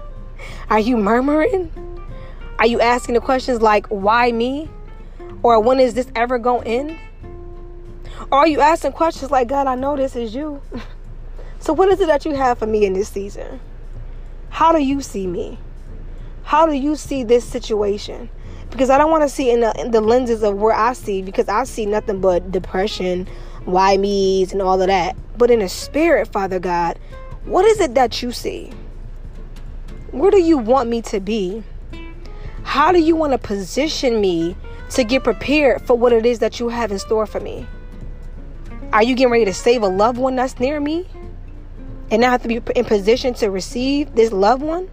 are 0.70 0.80
you 0.80 0.96
murmuring? 0.96 1.70
Are 2.58 2.66
you 2.66 2.80
asking 2.80 3.14
the 3.14 3.20
questions 3.20 3.60
like, 3.60 3.86
why 3.86 4.32
me? 4.32 4.70
Or 5.42 5.60
when 5.60 5.80
is 5.80 5.94
this 5.94 6.10
ever 6.16 6.38
going 6.38 6.64
to 6.64 6.68
end? 6.68 6.98
Or 8.30 8.38
are 8.38 8.48
you 8.48 8.60
asking 8.60 8.92
questions 8.92 9.30
like, 9.30 9.48
God, 9.48 9.66
I 9.66 9.74
know 9.74 9.96
this 9.96 10.16
is 10.16 10.34
you. 10.34 10.62
so, 11.60 11.72
what 11.72 11.88
is 11.88 12.00
it 12.00 12.06
that 12.06 12.24
you 12.24 12.34
have 12.34 12.58
for 12.58 12.66
me 12.66 12.84
in 12.84 12.92
this 12.92 13.08
season? 13.08 13.60
How 14.50 14.72
do 14.72 14.82
you 14.82 15.00
see 15.00 15.26
me? 15.26 15.58
How 16.44 16.66
do 16.66 16.72
you 16.72 16.96
see 16.96 17.24
this 17.24 17.44
situation? 17.44 18.30
Because 18.70 18.90
I 18.90 18.98
don't 18.98 19.10
want 19.10 19.22
to 19.22 19.28
see 19.28 19.50
in 19.50 19.60
the, 19.60 19.78
in 19.80 19.90
the 19.90 20.00
lenses 20.00 20.42
of 20.42 20.56
where 20.56 20.74
I 20.74 20.92
see, 20.92 21.22
because 21.22 21.48
I 21.48 21.64
see 21.64 21.86
nothing 21.86 22.20
but 22.20 22.50
depression, 22.50 23.26
why 23.64 23.96
me's, 23.96 24.52
and 24.52 24.60
all 24.60 24.80
of 24.80 24.88
that. 24.88 25.16
But 25.36 25.50
in 25.50 25.60
the 25.60 25.68
spirit, 25.68 26.28
Father 26.28 26.58
God, 26.58 26.98
what 27.44 27.64
is 27.64 27.80
it 27.80 27.94
that 27.94 28.22
you 28.22 28.32
see? 28.32 28.72
Where 30.10 30.30
do 30.30 30.40
you 30.40 30.58
want 30.58 30.88
me 30.88 31.02
to 31.02 31.20
be? 31.20 31.62
How 32.62 32.92
do 32.92 33.00
you 33.00 33.14
want 33.14 33.32
to 33.32 33.38
position 33.38 34.20
me 34.20 34.56
to 34.90 35.04
get 35.04 35.24
prepared 35.24 35.82
for 35.82 35.96
what 35.96 36.12
it 36.12 36.26
is 36.26 36.38
that 36.40 36.60
you 36.60 36.68
have 36.68 36.90
in 36.90 36.98
store 36.98 37.26
for 37.26 37.40
me? 37.40 37.66
Are 38.92 39.02
you 39.02 39.14
getting 39.14 39.30
ready 39.30 39.44
to 39.44 39.52
save 39.52 39.82
a 39.82 39.88
loved 39.88 40.18
one 40.18 40.36
that's 40.36 40.58
near 40.58 40.80
me? 40.80 41.06
And 42.10 42.24
I 42.24 42.30
have 42.30 42.42
to 42.42 42.48
be 42.48 42.60
in 42.74 42.86
position 42.86 43.34
to 43.34 43.50
receive 43.50 44.14
this 44.14 44.32
loved 44.32 44.62
one? 44.62 44.88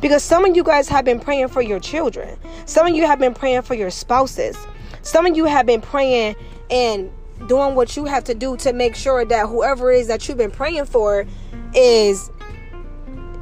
Because 0.00 0.24
some 0.24 0.44
of 0.44 0.56
you 0.56 0.64
guys 0.64 0.88
have 0.88 1.04
been 1.04 1.20
praying 1.20 1.48
for 1.48 1.62
your 1.62 1.78
children. 1.78 2.36
Some 2.64 2.88
of 2.88 2.94
you 2.94 3.06
have 3.06 3.20
been 3.20 3.34
praying 3.34 3.62
for 3.62 3.74
your 3.74 3.90
spouses. 3.90 4.56
Some 5.02 5.26
of 5.26 5.36
you 5.36 5.44
have 5.44 5.64
been 5.64 5.80
praying 5.80 6.34
and 6.70 7.10
doing 7.46 7.76
what 7.76 7.96
you 7.96 8.04
have 8.06 8.24
to 8.24 8.34
do 8.34 8.56
to 8.56 8.72
make 8.72 8.96
sure 8.96 9.24
that 9.24 9.46
whoever 9.46 9.92
it 9.92 10.00
is 10.00 10.08
that 10.08 10.26
you've 10.26 10.38
been 10.38 10.50
praying 10.50 10.86
for 10.86 11.24
is 11.72 12.30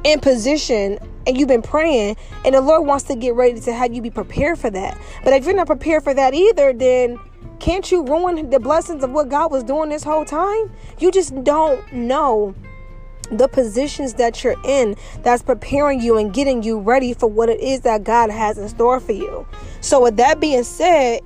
in 0.03 0.19
position 0.19 0.99
and 1.25 1.35
you've 1.35 1.47
been 1.47 1.63
praying 1.63 2.15
and 2.43 2.53
the 2.53 2.61
Lord 2.61 2.85
wants 2.85 3.05
to 3.05 3.15
get 3.15 3.33
ready 3.33 3.59
to 3.59 3.73
have 3.73 3.91
you 3.91 4.03
be 4.03 4.11
prepared 4.11 4.59
for 4.59 4.69
that. 4.69 4.99
But 5.23 5.33
if 5.33 5.45
you're 5.45 5.55
not 5.55 5.65
prepared 5.65 6.03
for 6.03 6.13
that 6.13 6.35
either, 6.35 6.73
then 6.73 7.19
can't 7.59 7.91
you 7.91 8.03
ruin 8.03 8.49
the 8.49 8.59
blessings 8.59 9.03
of 9.03 9.11
what 9.11 9.29
God 9.29 9.51
was 9.51 9.63
doing 9.63 9.89
this 9.89 10.03
whole 10.03 10.25
time? 10.25 10.71
You 10.99 11.11
just 11.11 11.43
don't 11.43 11.91
know 11.93 12.55
the 13.31 13.47
positions 13.47 14.13
that 14.15 14.43
you're 14.43 14.55
in 14.65 14.95
that's 15.23 15.41
preparing 15.41 15.99
you 15.99 16.17
and 16.17 16.33
getting 16.33 16.63
you 16.63 16.79
ready 16.79 17.13
for 17.13 17.27
what 17.27 17.49
it 17.49 17.59
is 17.59 17.81
that 17.81 18.03
God 18.03 18.29
has 18.29 18.57
in 18.57 18.69
store 18.69 18.99
for 18.99 19.13
you. 19.13 19.47
So, 19.81 20.03
with 20.03 20.17
that 20.17 20.39
being 20.39 20.63
said, 20.63 21.21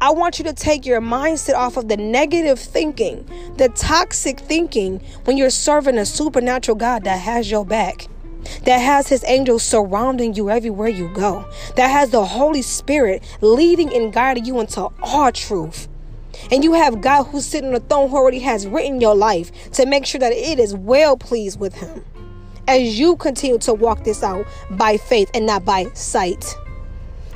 I 0.00 0.10
want 0.10 0.38
you 0.38 0.44
to 0.46 0.52
take 0.52 0.84
your 0.84 1.00
mindset 1.00 1.54
off 1.54 1.76
of 1.76 1.88
the 1.88 1.96
negative 1.96 2.58
thinking, 2.58 3.24
the 3.56 3.68
toxic 3.70 4.40
thinking 4.40 5.00
when 5.24 5.36
you're 5.36 5.50
serving 5.50 5.98
a 5.98 6.06
supernatural 6.06 6.76
God 6.76 7.04
that 7.04 7.18
has 7.18 7.50
your 7.50 7.64
back 7.64 8.08
that 8.64 8.78
has 8.78 9.08
his 9.08 9.24
angels 9.26 9.62
surrounding 9.62 10.34
you 10.34 10.50
everywhere 10.50 10.88
you 10.88 11.08
go, 11.14 11.44
that 11.76 11.88
has 11.88 12.10
the 12.10 12.24
Holy 12.24 12.62
Spirit 12.62 13.22
leading 13.40 13.92
and 13.94 14.12
guiding 14.12 14.44
you 14.44 14.60
into 14.60 14.88
all 15.02 15.32
truth. 15.32 15.88
And 16.50 16.64
you 16.64 16.72
have 16.72 17.00
God 17.00 17.24
who's 17.24 17.46
sitting 17.46 17.68
on 17.68 17.74
the 17.74 17.80
throne 17.80 18.10
who 18.10 18.16
already 18.16 18.40
has 18.40 18.66
written 18.66 19.00
your 19.00 19.14
life 19.14 19.70
to 19.72 19.86
make 19.86 20.04
sure 20.06 20.18
that 20.18 20.32
it 20.32 20.58
is 20.58 20.74
well 20.74 21.16
pleased 21.16 21.58
with 21.60 21.74
him. 21.74 22.04
As 22.66 22.98
you 22.98 23.16
continue 23.16 23.58
to 23.58 23.74
walk 23.74 24.04
this 24.04 24.22
out 24.22 24.46
by 24.70 24.96
faith 24.96 25.30
and 25.34 25.46
not 25.46 25.64
by 25.64 25.84
sight. 25.94 26.56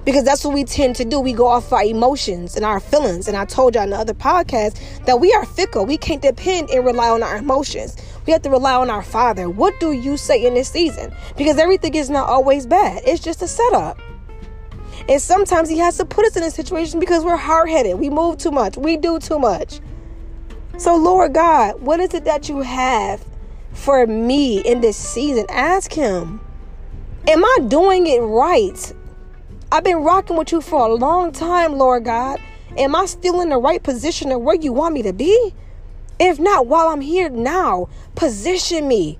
Because 0.04 0.24
that's 0.24 0.44
what 0.44 0.54
we 0.54 0.64
tend 0.64 0.96
to 0.96 1.04
do. 1.04 1.20
We 1.20 1.32
go 1.32 1.46
off 1.46 1.72
our 1.72 1.84
emotions 1.84 2.56
and 2.56 2.64
our 2.64 2.80
feelings. 2.80 3.28
And 3.28 3.36
I 3.36 3.44
told 3.44 3.74
y'all 3.74 3.84
in 3.84 3.90
the 3.90 3.96
other 3.96 4.14
podcast 4.14 5.04
that 5.04 5.20
we 5.20 5.32
are 5.34 5.44
fickle. 5.44 5.84
We 5.84 5.98
can't 5.98 6.22
depend 6.22 6.70
and 6.70 6.84
rely 6.84 7.10
on 7.10 7.22
our 7.22 7.36
emotions. 7.36 7.96
We 8.28 8.32
have 8.32 8.42
to 8.42 8.50
rely 8.50 8.74
on 8.74 8.90
our 8.90 9.02
Father. 9.02 9.48
What 9.48 9.80
do 9.80 9.92
you 9.92 10.18
say 10.18 10.44
in 10.44 10.52
this 10.52 10.68
season? 10.68 11.14
Because 11.38 11.56
everything 11.56 11.94
is 11.94 12.10
not 12.10 12.28
always 12.28 12.66
bad, 12.66 13.02
it's 13.06 13.22
just 13.22 13.40
a 13.40 13.48
setup. 13.48 13.98
And 15.08 15.20
sometimes 15.22 15.70
He 15.70 15.78
has 15.78 15.96
to 15.96 16.04
put 16.04 16.26
us 16.26 16.36
in 16.36 16.42
a 16.42 16.50
situation 16.50 17.00
because 17.00 17.24
we're 17.24 17.36
hard 17.36 17.70
headed. 17.70 17.98
We 17.98 18.10
move 18.10 18.36
too 18.36 18.50
much, 18.50 18.76
we 18.76 18.98
do 18.98 19.18
too 19.18 19.38
much. 19.38 19.80
So, 20.76 20.94
Lord 20.94 21.32
God, 21.32 21.80
what 21.80 22.00
is 22.00 22.12
it 22.12 22.26
that 22.26 22.50
you 22.50 22.60
have 22.60 23.24
for 23.72 24.06
me 24.06 24.60
in 24.60 24.82
this 24.82 24.98
season? 24.98 25.46
Ask 25.48 25.92
Him. 25.92 26.40
Am 27.26 27.42
I 27.42 27.58
doing 27.66 28.06
it 28.06 28.20
right? 28.20 28.92
I've 29.70 29.84
been 29.84 29.98
rocking 29.98 30.36
with 30.36 30.50
you 30.50 30.62
for 30.62 30.88
a 30.88 30.94
long 30.94 31.30
time, 31.30 31.74
Lord 31.74 32.04
God. 32.04 32.40
Am 32.78 32.94
I 32.94 33.04
still 33.04 33.42
in 33.42 33.50
the 33.50 33.58
right 33.58 33.82
position 33.82 34.32
of 34.32 34.40
where 34.40 34.56
you 34.56 34.72
want 34.72 34.94
me 34.94 35.02
to 35.02 35.12
be? 35.12 35.54
If 36.18 36.40
not, 36.40 36.66
while 36.66 36.88
I'm 36.88 37.02
here 37.02 37.28
now, 37.28 37.90
position 38.14 38.88
me 38.88 39.18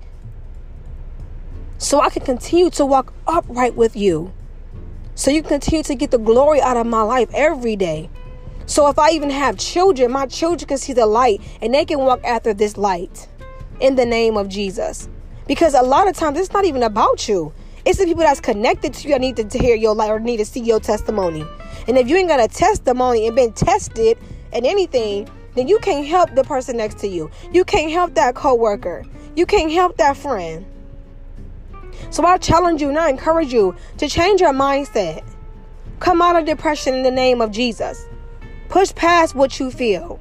so 1.77 2.01
I 2.01 2.09
can 2.09 2.23
continue 2.23 2.71
to 2.71 2.85
walk 2.85 3.13
upright 3.27 3.75
with 3.75 3.95
you. 3.95 4.33
So 5.13 5.29
you 5.29 5.43
continue 5.43 5.83
to 5.83 5.93
get 5.93 6.09
the 6.09 6.17
glory 6.17 6.61
out 6.61 6.77
of 6.77 6.87
my 6.87 7.03
life 7.03 7.29
every 7.33 7.75
day. 7.75 8.09
So 8.65 8.87
if 8.89 8.97
I 8.97 9.11
even 9.11 9.29
have 9.29 9.57
children, 9.57 10.11
my 10.11 10.25
children 10.25 10.67
can 10.67 10.77
see 10.79 10.93
the 10.93 11.05
light 11.05 11.41
and 11.61 11.73
they 11.75 11.85
can 11.85 11.99
walk 11.99 12.23
after 12.23 12.55
this 12.55 12.75
light 12.75 13.27
in 13.79 13.95
the 13.95 14.05
name 14.05 14.35
of 14.35 14.49
Jesus. 14.49 15.09
Because 15.47 15.75
a 15.75 15.83
lot 15.83 16.07
of 16.07 16.15
times 16.15 16.39
it's 16.39 16.53
not 16.53 16.65
even 16.65 16.81
about 16.81 17.27
you. 17.27 17.53
It's 17.85 17.99
the 17.99 18.05
people 18.05 18.21
that's 18.21 18.41
connected 18.41 18.93
to 18.93 19.07
you 19.07 19.13
that 19.13 19.21
need 19.21 19.37
to 19.37 19.57
hear 19.57 19.75
your 19.75 19.95
life 19.95 20.11
or 20.11 20.19
need 20.19 20.37
to 20.37 20.45
see 20.45 20.59
your 20.59 20.79
testimony. 20.79 21.45
And 21.87 21.97
if 21.97 22.07
you 22.09 22.17
ain't 22.17 22.27
got 22.27 22.39
a 22.39 22.47
testimony 22.47 23.27
and 23.27 23.35
been 23.35 23.53
tested 23.53 24.17
and 24.51 24.65
anything, 24.65 25.29
then 25.55 25.67
you 25.67 25.79
can't 25.79 26.05
help 26.05 26.35
the 26.35 26.43
person 26.43 26.77
next 26.77 26.99
to 26.99 27.07
you. 27.07 27.31
You 27.51 27.63
can't 27.63 27.91
help 27.91 28.15
that 28.15 28.35
coworker. 28.35 29.05
You 29.35 29.45
can't 29.45 29.71
help 29.71 29.97
that 29.97 30.17
friend. 30.17 30.65
So 32.11 32.25
I 32.25 32.37
challenge 32.37 32.81
you 32.81 32.89
and 32.89 32.97
I 32.97 33.09
encourage 33.09 33.53
you 33.53 33.75
to 33.97 34.07
change 34.07 34.41
your 34.41 34.53
mindset. 34.53 35.23
Come 35.99 36.21
out 36.21 36.35
of 36.35 36.45
depression 36.45 36.93
in 36.93 37.03
the 37.03 37.11
name 37.11 37.41
of 37.41 37.51
Jesus. 37.51 38.05
Push 38.69 38.93
past 38.95 39.35
what 39.35 39.59
you 39.59 39.71
feel. 39.71 40.19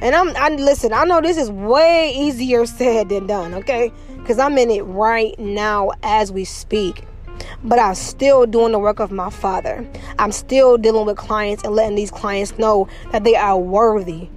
And 0.00 0.14
I'm 0.14 0.34
I 0.36 0.48
listen, 0.48 0.92
I 0.92 1.04
know 1.04 1.20
this 1.20 1.36
is 1.36 1.50
way 1.50 2.14
easier 2.16 2.66
said 2.78 3.10
than 3.10 3.26
done, 3.26 3.54
okay? 3.54 3.92
Cuz 4.26 4.38
I'm 4.38 4.58
in 4.58 4.70
it 4.70 4.82
right 4.82 5.38
now 5.38 5.90
as 6.02 6.32
we 6.32 6.44
speak. 6.44 7.04
But 7.64 7.78
I'm 7.78 7.94
still 7.94 8.46
doing 8.46 8.72
the 8.72 8.78
work 8.78 9.00
of 9.00 9.10
my 9.10 9.30
Father. 9.30 9.86
I'm 10.18 10.32
still 10.32 10.76
dealing 10.76 11.06
with 11.06 11.16
clients 11.16 11.64
and 11.64 11.74
letting 11.74 11.96
these 11.96 12.10
clients 12.10 12.56
know 12.58 12.88
that 13.12 13.24
they 13.24 13.34
are 13.34 13.58
worthy 13.58 14.28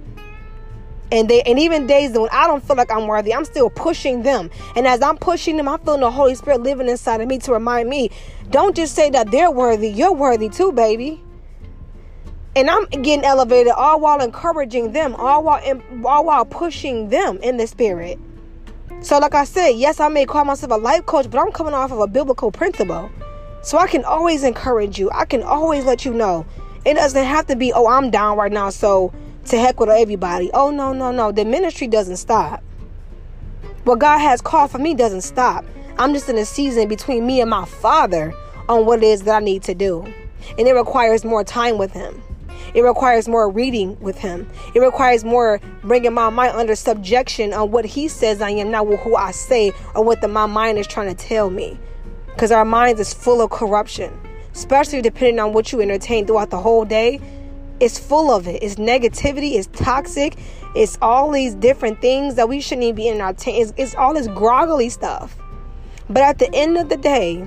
and 1.14 1.28
they 1.28 1.42
and 1.42 1.58
even 1.58 1.86
days 1.86 2.12
when 2.12 2.28
I 2.32 2.46
don't 2.46 2.62
feel 2.62 2.76
like 2.76 2.90
I'm 2.90 3.06
worthy, 3.06 3.32
I'm 3.32 3.44
still 3.44 3.70
pushing 3.70 4.22
them. 4.22 4.50
And 4.74 4.86
as 4.86 5.00
I'm 5.00 5.16
pushing 5.16 5.56
them, 5.56 5.68
I'm 5.68 5.78
feeling 5.80 6.00
the 6.00 6.10
Holy 6.10 6.34
Spirit 6.34 6.62
living 6.62 6.88
inside 6.88 7.20
of 7.20 7.28
me 7.28 7.38
to 7.38 7.52
remind 7.52 7.88
me, 7.88 8.10
don't 8.50 8.74
just 8.74 8.94
say 8.94 9.10
that 9.10 9.30
they're 9.30 9.50
worthy, 9.50 9.88
you're 9.88 10.12
worthy 10.12 10.48
too, 10.48 10.72
baby. 10.72 11.22
And 12.56 12.70
I'm 12.70 12.86
getting 12.86 13.24
elevated 13.24 13.72
all 13.72 14.00
while 14.00 14.20
encouraging 14.20 14.92
them, 14.92 15.14
all 15.14 15.44
while 15.44 15.82
all 16.04 16.24
while 16.24 16.44
pushing 16.44 17.08
them 17.10 17.38
in 17.42 17.56
the 17.58 17.66
spirit. 17.66 18.18
So, 19.04 19.18
like 19.18 19.34
I 19.34 19.44
said, 19.44 19.72
yes, 19.72 20.00
I 20.00 20.08
may 20.08 20.24
call 20.24 20.46
myself 20.46 20.72
a 20.72 20.76
life 20.76 21.04
coach, 21.04 21.30
but 21.30 21.38
I'm 21.38 21.52
coming 21.52 21.74
off 21.74 21.92
of 21.92 22.00
a 22.00 22.06
biblical 22.06 22.50
principle. 22.50 23.10
So 23.60 23.76
I 23.76 23.86
can 23.86 24.02
always 24.02 24.44
encourage 24.44 24.98
you. 24.98 25.10
I 25.10 25.26
can 25.26 25.42
always 25.42 25.84
let 25.84 26.06
you 26.06 26.14
know. 26.14 26.46
It 26.86 26.94
doesn't 26.94 27.22
have 27.22 27.46
to 27.48 27.54
be, 27.54 27.70
oh, 27.70 27.86
I'm 27.86 28.10
down 28.10 28.38
right 28.38 28.50
now, 28.50 28.70
so 28.70 29.12
to 29.44 29.58
heck 29.58 29.78
with 29.78 29.90
everybody. 29.90 30.50
Oh, 30.54 30.70
no, 30.70 30.94
no, 30.94 31.12
no. 31.12 31.32
The 31.32 31.44
ministry 31.44 31.86
doesn't 31.86 32.16
stop. 32.16 32.62
What 33.84 33.98
God 33.98 34.20
has 34.20 34.40
called 34.40 34.70
for 34.70 34.78
me 34.78 34.94
doesn't 34.94 35.20
stop. 35.20 35.66
I'm 35.98 36.14
just 36.14 36.30
in 36.30 36.38
a 36.38 36.46
season 36.46 36.88
between 36.88 37.26
me 37.26 37.42
and 37.42 37.50
my 37.50 37.66
Father 37.66 38.32
on 38.70 38.86
what 38.86 39.02
it 39.02 39.04
is 39.04 39.24
that 39.24 39.42
I 39.42 39.44
need 39.44 39.64
to 39.64 39.74
do. 39.74 40.02
And 40.58 40.66
it 40.66 40.72
requires 40.72 41.26
more 41.26 41.44
time 41.44 41.76
with 41.76 41.92
Him. 41.92 42.22
It 42.72 42.82
requires 42.82 43.28
more 43.28 43.50
reading 43.50 43.98
with 44.00 44.18
Him. 44.18 44.48
It 44.74 44.80
requires 44.80 45.24
more 45.24 45.60
bringing 45.82 46.14
my 46.14 46.30
mind 46.30 46.56
under 46.56 46.74
subjection 46.74 47.52
on 47.52 47.70
what 47.70 47.84
He 47.84 48.08
says 48.08 48.40
I 48.40 48.50
am, 48.50 48.70
not 48.70 48.86
who 48.86 49.16
I 49.16 49.30
say 49.32 49.72
or 49.94 50.04
what 50.04 50.20
the, 50.20 50.28
my 50.28 50.46
mind 50.46 50.78
is 50.78 50.86
trying 50.86 51.14
to 51.14 51.26
tell 51.26 51.50
me. 51.50 51.78
Because 52.26 52.50
our 52.50 52.64
minds 52.64 53.00
is 53.00 53.14
full 53.14 53.40
of 53.40 53.50
corruption, 53.50 54.12
especially 54.52 55.02
depending 55.02 55.38
on 55.38 55.52
what 55.52 55.72
you 55.72 55.80
entertain 55.80 56.26
throughout 56.26 56.50
the 56.50 56.60
whole 56.60 56.84
day 56.84 57.20
it's 57.80 57.98
full 57.98 58.30
of 58.30 58.46
it. 58.46 58.62
It's 58.62 58.76
negativity. 58.76 59.54
It's 59.54 59.68
toxic. 59.72 60.36
It's 60.74 60.96
all 61.02 61.30
these 61.30 61.54
different 61.54 62.00
things 62.00 62.36
that 62.36 62.48
we 62.48 62.60
shouldn't 62.60 62.84
even 62.84 62.94
be 62.94 63.08
in 63.08 63.20
our 63.20 63.32
tank. 63.32 63.58
It's, 63.60 63.72
it's 63.76 63.94
all 63.94 64.14
this 64.14 64.28
groggly 64.28 64.88
stuff. 64.88 65.36
But 66.08 66.22
at 66.22 66.38
the 66.38 66.52
end 66.54 66.76
of 66.76 66.88
the 66.88 66.96
day, 66.96 67.46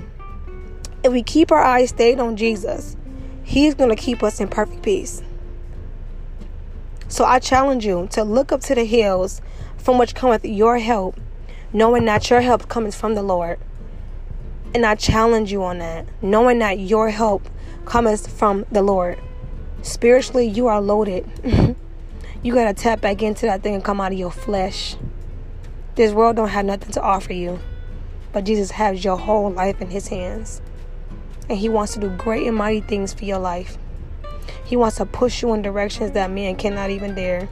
if 1.02 1.12
we 1.12 1.22
keep 1.22 1.50
our 1.50 1.62
eyes 1.62 1.90
stayed 1.90 2.20
on 2.20 2.36
Jesus, 2.36 2.96
He's 3.48 3.74
going 3.74 3.88
to 3.88 3.96
keep 3.96 4.22
us 4.22 4.40
in 4.40 4.48
perfect 4.48 4.82
peace. 4.82 5.22
So 7.08 7.24
I 7.24 7.38
challenge 7.38 7.86
you 7.86 8.06
to 8.10 8.22
look 8.22 8.52
up 8.52 8.60
to 8.64 8.74
the 8.74 8.84
hills 8.84 9.40
from 9.78 9.96
which 9.96 10.14
cometh 10.14 10.44
your 10.44 10.76
help, 10.76 11.18
knowing 11.72 12.04
that 12.04 12.28
your 12.28 12.42
help 12.42 12.68
comes 12.68 12.94
from 12.94 13.14
the 13.14 13.22
Lord. 13.22 13.58
And 14.74 14.84
I 14.84 14.96
challenge 14.96 15.50
you 15.50 15.64
on 15.64 15.78
that, 15.78 16.06
knowing 16.20 16.58
that 16.58 16.78
your 16.78 17.08
help 17.08 17.48
comes 17.86 18.26
from 18.26 18.66
the 18.70 18.82
Lord. 18.82 19.18
Spiritually, 19.80 20.46
you 20.46 20.66
are 20.66 20.82
loaded. 20.82 21.26
you 22.42 22.52
got 22.52 22.66
to 22.66 22.74
tap 22.74 23.00
back 23.00 23.22
into 23.22 23.46
that 23.46 23.62
thing 23.62 23.76
and 23.76 23.82
come 23.82 23.98
out 23.98 24.12
of 24.12 24.18
your 24.18 24.30
flesh. 24.30 24.94
This 25.94 26.12
world 26.12 26.36
don't 26.36 26.50
have 26.50 26.66
nothing 26.66 26.92
to 26.92 27.00
offer 27.00 27.32
you. 27.32 27.60
But 28.30 28.44
Jesus 28.44 28.72
has 28.72 29.02
your 29.02 29.16
whole 29.16 29.50
life 29.50 29.80
in 29.80 29.88
his 29.88 30.08
hands. 30.08 30.60
And 31.48 31.58
he 31.58 31.68
wants 31.68 31.94
to 31.94 32.00
do 32.00 32.10
great 32.10 32.46
and 32.46 32.56
mighty 32.56 32.80
things 32.80 33.12
for 33.12 33.24
your 33.24 33.38
life. 33.38 33.78
He 34.64 34.76
wants 34.76 34.96
to 34.98 35.06
push 35.06 35.42
you 35.42 35.52
in 35.54 35.62
directions 35.62 36.12
that 36.12 36.30
man 36.30 36.56
cannot 36.56 36.90
even 36.90 37.14
dare. 37.14 37.48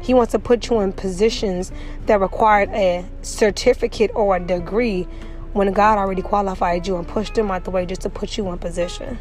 He 0.00 0.14
wants 0.14 0.32
to 0.32 0.38
put 0.38 0.68
you 0.68 0.80
in 0.80 0.92
positions 0.92 1.72
that 2.06 2.20
required 2.20 2.68
a 2.70 3.04
certificate 3.22 4.10
or 4.14 4.36
a 4.36 4.40
degree 4.40 5.08
when 5.52 5.72
God 5.72 5.98
already 5.98 6.22
qualified 6.22 6.86
you 6.86 6.96
and 6.96 7.08
pushed 7.08 7.34
them 7.34 7.50
out 7.50 7.64
the 7.64 7.70
way 7.70 7.86
just 7.86 8.02
to 8.02 8.10
put 8.10 8.36
you 8.36 8.48
in 8.50 8.58
position. 8.58 9.18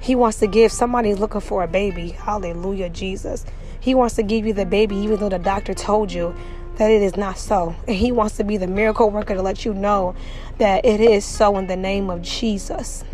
He 0.00 0.14
wants 0.14 0.38
to 0.40 0.46
give 0.46 0.72
somebody 0.72 1.14
looking 1.14 1.40
for 1.40 1.62
a 1.62 1.68
baby. 1.68 2.10
Hallelujah, 2.10 2.90
Jesus. 2.90 3.44
He 3.80 3.94
wants 3.94 4.16
to 4.16 4.22
give 4.22 4.46
you 4.46 4.52
the 4.52 4.66
baby 4.66 4.96
even 4.96 5.20
though 5.20 5.28
the 5.28 5.38
doctor 5.38 5.74
told 5.74 6.12
you 6.12 6.34
that 6.76 6.90
it 6.90 7.02
is 7.02 7.16
not 7.16 7.38
so. 7.38 7.74
And 7.86 7.96
he 7.96 8.12
wants 8.12 8.36
to 8.36 8.44
be 8.44 8.56
the 8.56 8.66
miracle 8.66 9.10
worker 9.10 9.34
to 9.34 9.42
let 9.42 9.64
you 9.64 9.74
know 9.74 10.14
that 10.58 10.84
it 10.84 11.00
is 11.00 11.24
so 11.24 11.56
in 11.58 11.66
the 11.66 11.76
name 11.76 12.10
of 12.10 12.22
Jesus. 12.22 13.04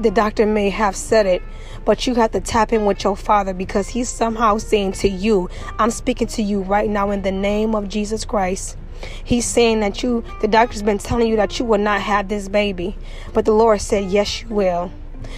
The 0.00 0.10
doctor 0.10 0.46
may 0.46 0.70
have 0.70 0.94
said 0.94 1.26
it, 1.26 1.42
but 1.84 2.06
you 2.06 2.14
have 2.14 2.30
to 2.32 2.40
tap 2.40 2.72
in 2.72 2.84
with 2.84 3.02
your 3.02 3.16
father 3.16 3.52
because 3.52 3.88
he's 3.88 4.08
somehow 4.08 4.58
saying 4.58 4.92
to 4.92 5.08
you, 5.08 5.50
I'm 5.78 5.90
speaking 5.90 6.28
to 6.28 6.42
you 6.42 6.62
right 6.62 6.88
now 6.88 7.10
in 7.10 7.22
the 7.22 7.32
name 7.32 7.74
of 7.74 7.88
Jesus 7.88 8.24
Christ. 8.24 8.76
He's 9.24 9.44
saying 9.44 9.80
that 9.80 10.02
you, 10.02 10.24
the 10.40 10.48
doctor's 10.48 10.82
been 10.82 10.98
telling 10.98 11.28
you 11.28 11.36
that 11.36 11.58
you 11.58 11.64
will 11.64 11.78
not 11.78 12.00
have 12.00 12.28
this 12.28 12.48
baby, 12.48 12.96
but 13.32 13.44
the 13.44 13.52
Lord 13.52 13.80
said, 13.80 14.10
Yes, 14.10 14.42
you 14.42 14.48
will. 14.48 14.92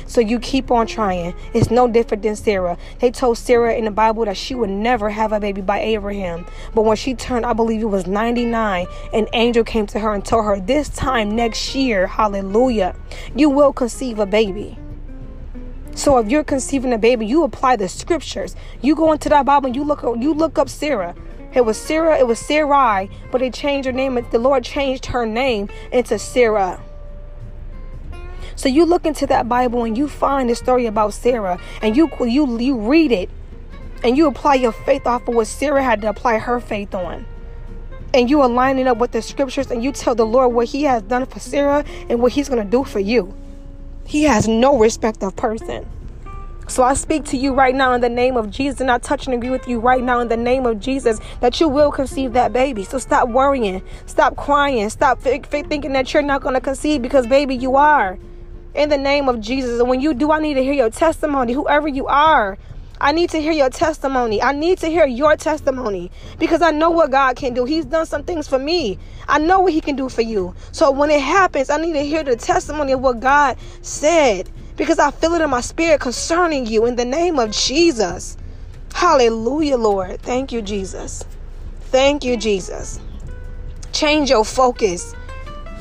So 0.07 0.21
you 0.21 0.39
keep 0.39 0.71
on 0.71 0.87
trying. 0.87 1.35
It's 1.55 1.71
no 1.71 1.89
different 1.89 2.23
than 2.23 2.37
Sarah. 2.37 2.77
They 2.99 3.11
told 3.11 3.39
Sarah 3.39 3.75
in 3.75 3.85
the 3.85 3.91
Bible 3.91 4.25
that 4.25 4.37
she 4.37 4.55
would 4.55 4.71
never 4.71 5.11
have 5.11 5.33
a 5.33 5.41
baby 5.41 5.61
by 5.61 5.81
Abraham. 5.81 6.47
But 6.75 6.83
when 6.83 6.97
she 6.97 7.15
turned, 7.15 7.47
I 7.47 7.53
believe 7.53 7.83
it 7.83 7.87
was 7.87 8.07
99, 8.07 8.87
an 9.13 9.27
angel 9.33 9.65
came 9.65 9.87
to 9.89 10.01
her 10.01 10.15
and 10.15 10.25
told 10.25 10.45
her, 10.45 10.61
This 10.61 10.89
time 10.89 11.35
next 11.35 11.75
year, 11.75 12.07
hallelujah, 12.07 12.97
you 13.35 13.51
will 13.51 13.73
conceive 13.73 14.19
a 14.19 14.27
baby. 14.27 14.79
So 15.95 16.19
if 16.19 16.31
you're 16.31 16.45
conceiving 16.45 16.93
a 16.93 16.99
baby, 16.99 17.27
you 17.27 17.45
apply 17.45 17.77
the 17.77 17.89
scriptures. 17.89 18.57
You 18.81 18.95
go 18.95 19.13
into 19.13 19.29
that 19.29 19.45
Bible 19.45 19.67
and 19.67 19.77
you 19.77 19.85
look 19.85 20.03
you 20.03 20.33
look 20.33 20.59
up 20.59 20.69
Sarah. 20.69 21.15
It 21.53 21.65
was 21.65 21.77
Sarah, 21.77 22.17
it 22.17 22.27
was 22.27 22.39
Sarai, 22.39 23.11
but 23.33 23.41
they 23.41 23.51
changed 23.51 23.87
her 23.87 23.93
name. 23.93 24.15
The 24.31 24.39
Lord 24.39 24.63
changed 24.63 25.07
her 25.07 25.27
name 25.27 25.69
into 25.91 26.19
Sarah. 26.19 26.81
So 28.61 28.69
you 28.69 28.85
look 28.85 29.07
into 29.07 29.27
that 29.29 29.49
Bible 29.49 29.85
and 29.85 29.97
you 29.97 30.07
find 30.07 30.51
the 30.51 30.55
story 30.55 30.85
about 30.85 31.15
Sarah 31.15 31.59
and 31.81 31.97
you 31.97 32.11
you 32.21 32.59
you 32.59 32.77
read 32.77 33.11
it 33.11 33.31
and 34.05 34.19
you 34.19 34.27
apply 34.27 34.57
your 34.57 34.73
faith 34.73 35.07
off 35.07 35.27
of 35.27 35.35
what 35.35 35.47
Sarah 35.47 35.83
had 35.83 36.03
to 36.03 36.11
apply 36.11 36.37
her 36.37 36.61
faith 36.61 36.95
on. 36.95 37.25
And 38.13 38.29
you 38.29 38.45
align 38.45 38.79
it 38.79 38.87
up 38.87 38.99
with 38.99 39.13
the 39.13 39.23
scriptures 39.23 39.71
and 39.71 39.83
you 39.83 39.93
tell 39.93 40.15
the 40.15 40.27
Lord 40.27 40.53
what 40.53 40.69
he 40.69 40.83
has 40.83 41.03
done 41.05 41.25
for 41.25 41.41
Sarah 41.41 41.87
and 42.11 42.21
what 42.21 42.33
he's 42.33 42.51
going 42.51 42.63
to 42.63 42.71
do 42.71 42.85
for 42.85 43.01
you. 43.01 43.35
He 44.05 44.25
has 44.25 44.47
no 44.47 44.79
respect 44.79 45.23
of 45.23 45.35
person. 45.37 45.89
So 46.69 46.83
I 46.83 46.93
speak 46.93 47.25
to 47.27 47.39
you 47.39 47.55
right 47.55 47.75
now 47.75 47.95
in 47.95 48.03
the 48.03 48.11
name 48.11 48.37
of 48.37 48.51
Jesus, 48.51 48.83
and 48.83 48.91
I 48.91 48.99
touch 48.99 49.25
and 49.25 49.35
agree 49.35 49.49
with 49.49 49.69
you 49.69 49.81
right 49.81 50.03
now 50.05 50.21
in 50.21 50.29
the 50.29 50.37
name 50.37 50.67
of 50.67 50.81
Jesus 50.81 51.19
that 51.41 51.61
you 51.61 51.69
will 51.69 51.91
conceive 51.91 52.35
that 52.35 52.53
baby. 52.53 52.85
So 52.85 52.99
stop 52.99 53.31
worrying, 53.31 53.81
stop 54.05 54.37
crying, 54.37 54.91
stop 54.91 55.19
f- 55.25 55.47
f- 55.51 55.67
thinking 55.67 55.95
that 55.95 56.13
you're 56.13 56.23
not 56.23 56.43
going 56.43 56.55
to 56.55 56.61
conceive 56.61 57.01
because, 57.01 57.27
baby, 57.27 57.57
you 57.57 57.77
are. 57.77 58.19
In 58.75 58.89
the 58.89 58.99
name 58.99 59.29
of 59.29 59.41
Jesus. 59.41 59.81
And 59.81 59.89
when 59.89 60.01
you 60.01 60.15
do, 60.15 60.31
I 60.31 60.41
need 60.41 60.55
to 60.55 60.63
hear 60.63 60.73
your 60.73 60.91
testimony, 60.91 61.53
whoever 61.53 61.89
you 61.89 62.07
are. 62.07 62.59
I 63.03 63.13
need 63.13 63.31
to 63.31 63.41
hear 63.41 63.53
your 63.53 63.71
testimony. 63.71 64.43
I 64.43 64.53
need 64.53 64.79
to 64.79 64.89
hear 64.89 65.07
your 65.07 65.35
testimony 65.35 66.11
because 66.39 66.61
I 66.61 66.71
know 66.71 66.91
what 66.91 67.11
God 67.11 67.35
can 67.35 67.55
do. 67.55 67.65
He's 67.65 67.87
done 67.87 68.05
some 68.05 68.25
things 68.25 68.47
for 68.47 68.59
me. 68.59 68.99
I 69.27 69.39
know 69.39 69.61
what 69.61 69.73
He 69.73 69.81
can 69.81 69.97
do 69.97 70.11
for 70.11 70.21
you. 70.21 70.55
So 70.73 70.91
when 70.91 71.11
it 71.11 71.23
happens, 71.23 71.71
I 71.71 71.79
need 71.79 71.95
to 71.95 72.05
hear 72.05 72.23
the 72.23 72.37
testimony 72.37 72.93
of 72.93 73.01
what 73.01 73.21
God 73.21 73.57
said 73.81 74.51
because 74.77 74.99
I 74.99 75.11
feel 75.13 75.33
it 75.33 75.41
in 75.41 75.49
my 75.49 75.63
spirit 75.63 76.01
concerning 76.01 76.67
you 76.67 76.85
in 76.85 76.97
the 76.97 77.07
name 77.07 77.39
of 77.39 77.53
Jesus. 77.53 78.37
Hallelujah, 78.93 79.79
Lord. 79.79 80.21
Thank 80.21 80.53
you, 80.53 80.61
Jesus. 80.61 81.25
Thank 81.85 82.23
you, 82.23 82.37
Jesus. 82.37 83.01
Change 83.93 84.29
your 84.29 84.45
focus. 84.45 85.15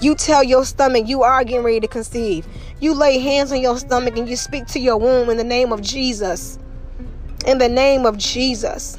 You 0.02 0.16
tell 0.16 0.44
your 0.44 0.64
stomach 0.64 1.08
you 1.08 1.24
are 1.24 1.44
getting 1.44 1.64
ready 1.64 1.82
to 1.82 1.88
conceive. 1.88 2.48
You 2.80 2.94
lay 2.94 3.20
hands 3.20 3.52
on 3.52 3.62
your 3.62 3.78
stomach 3.78 4.18
and 4.18 4.28
you 4.30 4.36
speak 4.36 4.66
to 4.68 4.80
your 4.80 4.98
womb 4.98 5.30
in 5.30 5.38
the 5.38 5.44
name 5.44 5.74
of 5.74 5.82
Jesus. 5.82 6.58
In 7.46 7.58
the 7.58 7.70
name 7.70 8.06
of 8.06 8.18
Jesus. 8.18 8.98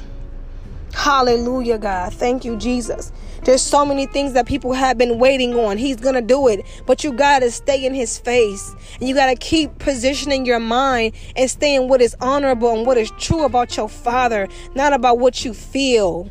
Hallelujah, 0.93 1.77
God. 1.77 2.13
Thank 2.13 2.45
you, 2.45 2.57
Jesus. 2.57 3.11
There's 3.43 3.61
so 3.61 3.85
many 3.85 4.05
things 4.05 4.33
that 4.33 4.45
people 4.45 4.73
have 4.73 4.99
been 4.99 5.17
waiting 5.17 5.55
on. 5.55 5.77
He's 5.77 5.95
going 5.95 6.13
to 6.13 6.21
do 6.21 6.47
it. 6.47 6.63
But 6.85 7.03
you 7.03 7.11
got 7.11 7.39
to 7.39 7.49
stay 7.49 7.83
in 7.83 7.93
his 7.93 8.19
face. 8.19 8.75
And 8.99 9.09
you 9.09 9.15
got 9.15 9.27
to 9.27 9.35
keep 9.35 9.79
positioning 9.79 10.45
your 10.45 10.59
mind 10.59 11.13
and 11.35 11.49
staying 11.49 11.87
what 11.87 12.01
is 12.01 12.15
honorable 12.21 12.71
and 12.75 12.85
what 12.85 12.97
is 12.97 13.09
true 13.17 13.45
about 13.45 13.77
your 13.77 13.89
father, 13.89 14.47
not 14.75 14.93
about 14.93 15.17
what 15.17 15.43
you 15.43 15.53
feel. 15.53 16.29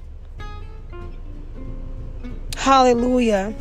Hallelujah. 2.57 3.55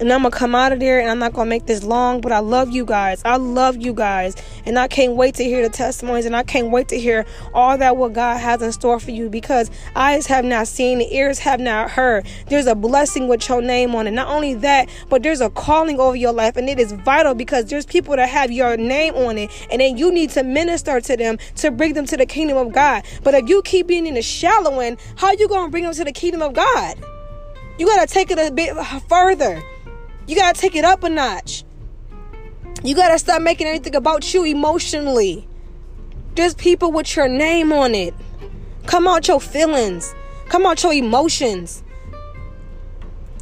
And 0.00 0.10
I'm 0.10 0.22
gonna 0.22 0.34
come 0.34 0.54
out 0.54 0.72
of 0.72 0.80
there 0.80 0.98
and 0.98 1.10
I'm 1.10 1.18
not 1.18 1.34
gonna 1.34 1.50
make 1.50 1.66
this 1.66 1.84
long, 1.84 2.22
but 2.22 2.32
I 2.32 2.38
love 2.38 2.70
you 2.70 2.86
guys. 2.86 3.20
I 3.22 3.36
love 3.36 3.76
you 3.76 3.92
guys. 3.92 4.34
And 4.64 4.78
I 4.78 4.88
can't 4.88 5.14
wait 5.14 5.34
to 5.34 5.44
hear 5.44 5.62
the 5.62 5.68
testimonies 5.68 6.24
and 6.24 6.34
I 6.34 6.42
can't 6.42 6.70
wait 6.70 6.88
to 6.88 6.98
hear 6.98 7.26
all 7.52 7.76
that 7.76 7.98
what 7.98 8.14
God 8.14 8.38
has 8.38 8.62
in 8.62 8.72
store 8.72 8.98
for 8.98 9.10
you 9.10 9.28
because 9.28 9.70
eyes 9.94 10.26
have 10.26 10.46
not 10.46 10.68
seen, 10.68 11.02
ears 11.02 11.38
have 11.40 11.60
not 11.60 11.90
heard. 11.90 12.26
There's 12.46 12.66
a 12.66 12.74
blessing 12.74 13.28
with 13.28 13.46
your 13.46 13.60
name 13.60 13.94
on 13.94 14.06
it. 14.06 14.12
Not 14.12 14.28
only 14.28 14.54
that, 14.54 14.88
but 15.10 15.22
there's 15.22 15.42
a 15.42 15.50
calling 15.50 16.00
over 16.00 16.16
your 16.16 16.32
life, 16.32 16.56
and 16.56 16.68
it 16.68 16.80
is 16.80 16.92
vital 16.92 17.34
because 17.34 17.66
there's 17.66 17.84
people 17.84 18.16
that 18.16 18.28
have 18.28 18.50
your 18.50 18.78
name 18.78 19.14
on 19.16 19.36
it, 19.36 19.50
and 19.70 19.82
then 19.82 19.98
you 19.98 20.10
need 20.10 20.30
to 20.30 20.42
minister 20.42 21.00
to 21.00 21.16
them 21.16 21.36
to 21.56 21.70
bring 21.70 21.92
them 21.92 22.06
to 22.06 22.16
the 22.16 22.26
kingdom 22.26 22.56
of 22.56 22.72
God. 22.72 23.04
But 23.22 23.34
if 23.34 23.48
you 23.48 23.60
keep 23.62 23.86
being 23.86 24.06
in 24.06 24.14
the 24.14 24.22
shallow 24.22 24.80
end, 24.80 24.98
how 25.16 25.32
you 25.32 25.46
gonna 25.46 25.70
bring 25.70 25.84
them 25.84 25.92
to 25.92 26.04
the 26.04 26.12
kingdom 26.12 26.40
of 26.40 26.54
God? 26.54 26.96
You 27.78 27.86
gotta 27.86 28.06
take 28.06 28.30
it 28.30 28.38
a 28.38 28.50
bit 28.50 28.74
further. 29.08 29.62
You 30.30 30.36
got 30.36 30.54
to 30.54 30.60
take 30.60 30.76
it 30.76 30.84
up 30.84 31.02
a 31.02 31.08
notch. 31.08 31.64
You 32.84 32.94
got 32.94 33.08
to 33.08 33.18
stop 33.18 33.42
making 33.42 33.66
anything 33.66 33.96
about 33.96 34.32
you 34.32 34.44
emotionally. 34.44 35.48
There's 36.36 36.54
people 36.54 36.92
with 36.92 37.16
your 37.16 37.26
name 37.26 37.72
on 37.72 37.96
it. 37.96 38.14
Come 38.86 39.08
out 39.08 39.26
your 39.26 39.40
feelings. 39.40 40.14
Come 40.48 40.66
out 40.66 40.84
your 40.84 40.92
emotions. 40.92 41.82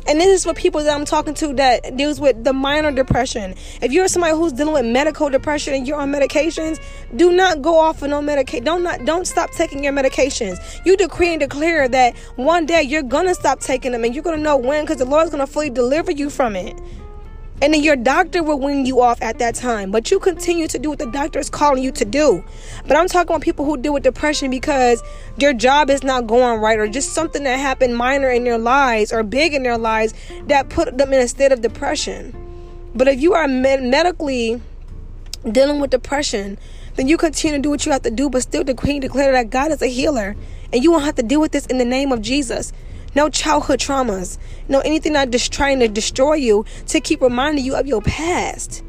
And 0.09 0.19
this 0.19 0.29
is 0.29 0.45
for 0.45 0.55
people 0.55 0.83
that 0.83 0.99
I'm 0.99 1.05
talking 1.05 1.35
to 1.35 1.53
that 1.55 1.95
deals 1.99 2.19
with 2.19 2.43
the 2.43 2.55
minor 2.55 2.91
depression. 2.91 3.55
If 3.83 3.93
you're 3.93 4.09
somebody 4.09 4.35
who's 4.35 4.55
dealing 4.55 4.73
with 4.73 4.87
medical 4.87 5.29
depression 5.29 5.75
and 5.75 5.87
you're 5.87 6.01
on 6.01 6.11
medications, 6.11 6.81
do 7.15 7.31
not 7.31 7.61
go 7.61 7.79
off 7.79 8.01
of 8.01 8.09
no 8.09 8.23
medication. 8.23 8.65
Don't 8.65 8.83
not 8.83 9.05
don't 9.05 9.27
stop 9.27 9.51
taking 9.51 9.85
your 9.85 9.93
medications. 9.93 10.59
You 10.87 10.97
decree 10.97 11.35
and 11.35 11.41
declare 11.41 11.89
that 11.89 12.17
one 12.37 12.65
day 12.65 12.81
you're 12.83 13.03
gonna 13.03 13.35
stop 13.35 13.61
taking 13.61 13.93
them 13.93 14.03
and 14.03 14.15
you're 14.15 14.25
gonna 14.25 14.39
know 14.39 14.57
when 14.57 14.85
because 14.85 14.97
the 14.97 15.05
Lord's 15.05 15.31
gonna 15.31 15.47
fully 15.47 15.69
deliver 15.69 16.11
you 16.11 16.31
from 16.31 16.57
it. 16.57 16.81
And 17.61 17.75
then 17.75 17.83
your 17.83 17.97
doctor 17.97 18.43
will 18.43 18.61
wean 18.61 18.87
you 18.87 19.01
off 19.01 19.21
at 19.21 19.39
that 19.41 19.55
time. 19.55 19.91
But 19.91 20.11
you 20.11 20.21
continue 20.21 20.69
to 20.69 20.79
do 20.79 20.91
what 20.91 20.99
the 20.99 21.11
doctor 21.11 21.41
is 21.41 21.51
calling 21.51 21.83
you 21.83 21.91
to 21.93 22.05
do. 22.05 22.45
But 22.87 22.97
I'm 22.97 23.09
talking 23.09 23.35
about 23.35 23.43
people 23.43 23.65
who 23.65 23.77
deal 23.77 23.93
with 23.93 24.05
depression 24.05 24.51
because 24.51 25.03
their 25.39 25.53
job 25.53 25.91
is 25.91 26.05
not 26.05 26.27
going 26.27 26.61
right 26.61 26.79
or 26.79 26.87
just 26.87 27.15
something 27.15 27.43
that 27.43 27.59
happened 27.59 27.97
minor 27.97 28.31
in 28.31 28.45
their 28.45 28.59
lives 28.59 29.13
or 29.13 29.23
big 29.25 29.55
in 29.55 29.65
their 29.65 29.79
lives 29.79 30.15
that 30.47 30.69
put 30.69 30.97
them 30.97 31.13
in 31.13 31.21
a 31.21 31.27
state 31.27 31.51
of 31.51 31.61
depression. 31.61 32.35
But 32.95 33.09
if 33.09 33.21
you 33.21 33.35
are 33.35 33.49
med- 33.49 33.83
medically 33.83 34.61
dealing 35.51 35.81
with 35.81 35.91
depression, 35.91 36.59
then 36.95 37.09
you 37.09 37.17
continue 37.17 37.59
to 37.59 37.63
do 37.63 37.71
what 37.71 37.87
you 37.87 37.93
have 37.93 38.03
to 38.03 38.11
do, 38.11 38.31
but 38.31 38.43
still 38.43 38.61
and 38.69 39.01
declare 39.01 39.33
that 39.33 39.51
God 39.51 39.73
is 39.73 39.83
a 39.83 39.87
healer. 39.87 40.37
And 40.73 40.83
you 40.83 40.91
won't 40.91 41.05
have 41.05 41.15
to 41.17 41.23
deal 41.23 41.41
with 41.41 41.53
this 41.53 41.67
in 41.67 41.79
the 41.79 41.85
name 41.85 42.13
of 42.13 42.21
Jesus 42.21 42.73
no 43.19 43.29
childhood 43.29 43.81
traumas, 43.81 44.39
no 44.69 44.79
anything 44.79 45.15
that 45.15 45.31
just 45.31 45.53
trying 45.53 45.81
to 45.81 45.89
destroy 45.89 46.35
you 46.35 46.65
to 46.87 47.01
keep 47.01 47.21
reminding 47.21 47.65
you 47.65 47.75
of 47.75 47.85
your 47.85 48.01
past. 48.01 48.85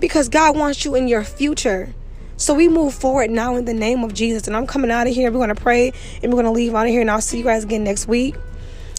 Because 0.00 0.28
God 0.28 0.56
wants 0.56 0.84
you 0.84 0.96
in 0.96 1.06
your 1.06 1.22
future. 1.22 1.94
So 2.36 2.52
we 2.54 2.68
move 2.68 2.92
forward 2.92 3.30
now 3.30 3.54
in 3.54 3.64
the 3.64 3.72
name 3.72 4.02
of 4.02 4.12
Jesus. 4.12 4.48
And 4.48 4.56
I'm 4.56 4.66
coming 4.66 4.90
out 4.90 5.06
of 5.06 5.14
here. 5.14 5.30
We're 5.30 5.38
going 5.38 5.54
to 5.54 5.54
pray 5.54 5.92
and 6.24 6.32
we're 6.32 6.42
going 6.42 6.52
to 6.52 6.58
leave 6.60 6.74
out 6.74 6.86
of 6.86 6.90
here. 6.90 7.00
And 7.00 7.10
I'll 7.10 7.20
see 7.20 7.38
you 7.38 7.44
guys 7.44 7.62
again 7.62 7.84
next 7.84 8.08
week. 8.08 8.34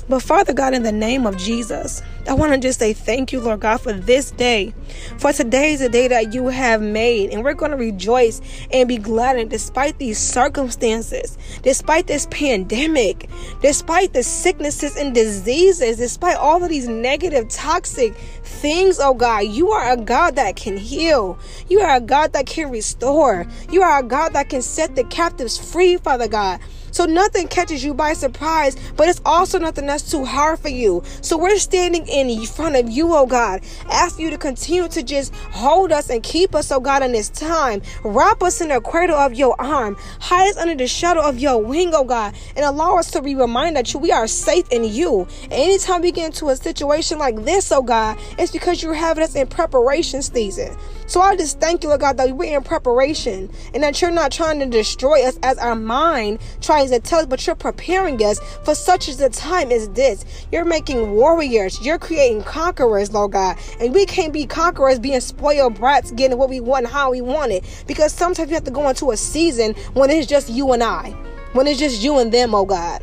But 0.09 0.21
Father 0.21 0.53
God, 0.53 0.73
in 0.73 0.83
the 0.83 0.91
name 0.91 1.25
of 1.25 1.37
Jesus, 1.37 2.01
I 2.29 2.33
want 2.33 2.53
to 2.53 2.59
just 2.59 2.79
say 2.79 2.93
thank 2.93 3.33
you, 3.33 3.41
Lord 3.41 3.59
God, 3.59 3.81
for 3.81 3.91
this 3.91 4.31
day. 4.31 4.73
For 5.17 5.33
today 5.33 5.73
is 5.73 5.81
a 5.81 5.89
day 5.89 6.07
that 6.07 6.33
you 6.33 6.47
have 6.47 6.81
made, 6.81 7.31
and 7.31 7.43
we're 7.43 7.53
going 7.53 7.71
to 7.71 7.77
rejoice 7.77 8.39
and 8.71 8.87
be 8.87 8.97
glad 8.97 9.37
in 9.37 9.49
despite 9.49 9.97
these 9.99 10.17
circumstances, 10.17 11.37
despite 11.61 12.07
this 12.07 12.25
pandemic, 12.31 13.29
despite 13.61 14.13
the 14.13 14.23
sicknesses 14.23 14.95
and 14.95 15.13
diseases, 15.13 15.97
despite 15.97 16.37
all 16.37 16.63
of 16.63 16.69
these 16.69 16.87
negative, 16.87 17.49
toxic 17.49 18.15
things, 18.43 18.99
oh 19.01 19.13
God, 19.13 19.39
you 19.39 19.71
are 19.71 19.91
a 19.91 19.97
God 19.97 20.35
that 20.35 20.55
can 20.55 20.77
heal. 20.77 21.37
You 21.67 21.81
are 21.81 21.97
a 21.97 22.01
God 22.01 22.31
that 22.31 22.45
can 22.45 22.69
restore. 22.69 23.45
You 23.71 23.83
are 23.83 23.99
a 23.99 24.03
God 24.03 24.33
that 24.33 24.49
can 24.49 24.61
set 24.61 24.95
the 24.95 25.03
captives 25.05 25.57
free, 25.57 25.97
Father 25.97 26.29
God. 26.29 26.61
So 26.97 27.05
nothing 27.05 27.47
catches 27.47 27.83
you 27.83 27.93
by 27.93 28.13
surprise, 28.13 28.75
but 28.95 29.07
it's 29.07 29.21
also 29.23 29.59
nothing 29.59 29.85
that's 29.85 30.09
too 30.09 30.25
hard 30.25 30.57
for 30.57 30.69
you. 30.69 31.03
So 31.21 31.37
we're 31.37 31.59
standing 31.59 32.07
in 32.07 32.43
front 32.47 32.75
of 32.75 32.89
you, 32.89 33.13
oh 33.13 33.27
God, 33.27 33.61
ask 33.91 34.17
you 34.17 34.31
to 34.31 34.37
continue 34.39 34.87
to 34.87 35.03
just 35.03 35.31
hold 35.51 35.91
us 35.91 36.09
and 36.09 36.23
keep 36.23 36.55
us, 36.55 36.71
oh 36.71 36.79
God, 36.79 37.03
in 37.03 37.11
this 37.11 37.29
time. 37.29 37.83
Wrap 38.03 38.41
us 38.41 38.61
in 38.61 38.69
the 38.69 38.81
cradle 38.81 39.15
of 39.15 39.35
your 39.35 39.55
arm, 39.61 39.95
hide 40.19 40.49
us 40.49 40.57
under 40.57 40.73
the 40.73 40.87
shadow 40.87 41.21
of 41.21 41.37
your 41.37 41.63
wing, 41.63 41.91
oh 41.93 42.03
God, 42.03 42.33
and 42.55 42.65
allow 42.65 42.97
us 42.97 43.11
to 43.11 43.21
be 43.21 43.35
reminded 43.35 43.85
that 43.85 44.01
we 44.01 44.11
are 44.11 44.25
safe 44.25 44.67
in 44.71 44.83
you. 44.83 45.27
And 45.43 45.53
anytime 45.53 46.01
we 46.01 46.11
get 46.11 46.25
into 46.25 46.49
a 46.49 46.55
situation 46.55 47.19
like 47.19 47.35
this, 47.43 47.71
oh 47.71 47.83
God, 47.83 48.17
it's 48.39 48.51
because 48.51 48.81
you're 48.81 48.95
having 48.95 49.23
us 49.23 49.35
in 49.35 49.45
preparation 49.45 50.23
season. 50.23 50.75
So 51.05 51.21
I 51.21 51.35
just 51.37 51.59
thank 51.61 51.83
you, 51.83 51.89
Lord 51.89 52.01
God, 52.01 52.17
that 52.17 52.35
we're 52.35 52.57
in 52.57 52.63
preparation 52.63 53.49
and 53.73 53.83
that 53.83 54.01
you're 54.01 54.11
not 54.11 54.31
trying 54.31 54.59
to 54.59 54.65
destroy 54.65 55.25
us 55.25 55.37
as 55.43 55.57
our 55.59 55.75
mind 55.75 56.39
tries 56.59 56.86
to 56.91 56.99
tell 56.99 57.19
us, 57.19 57.25
but 57.25 57.45
you're 57.45 57.55
preparing 57.55 58.21
us 58.23 58.39
for 58.63 58.75
such 58.75 59.09
as 59.09 59.19
a 59.21 59.29
time 59.29 59.71
as 59.71 59.89
this. 59.89 60.25
You're 60.51 60.65
making 60.65 61.11
warriors, 61.11 61.81
you're 61.81 61.99
creating 61.99 62.43
conquerors, 62.43 63.11
Lord 63.13 63.31
God. 63.31 63.57
And 63.79 63.93
we 63.93 64.05
can't 64.05 64.33
be 64.33 64.45
conquerors 64.45 64.99
being 64.99 65.19
spoiled 65.19 65.75
brats, 65.75 66.11
getting 66.11 66.37
what 66.37 66.49
we 66.49 66.59
want 66.59 66.85
and 66.85 66.93
how 66.93 67.11
we 67.11 67.21
want 67.21 67.51
it. 67.51 67.83
Because 67.87 68.11
sometimes 68.13 68.49
you 68.49 68.55
have 68.55 68.63
to 68.65 68.71
go 68.71 68.87
into 68.89 69.11
a 69.11 69.17
season 69.17 69.73
when 69.93 70.09
it's 70.09 70.27
just 70.27 70.49
you 70.49 70.71
and 70.73 70.83
I, 70.83 71.11
when 71.53 71.67
it's 71.67 71.79
just 71.79 72.01
you 72.01 72.19
and 72.19 72.31
them, 72.31 72.53
oh 72.53 72.65
God. 72.65 73.01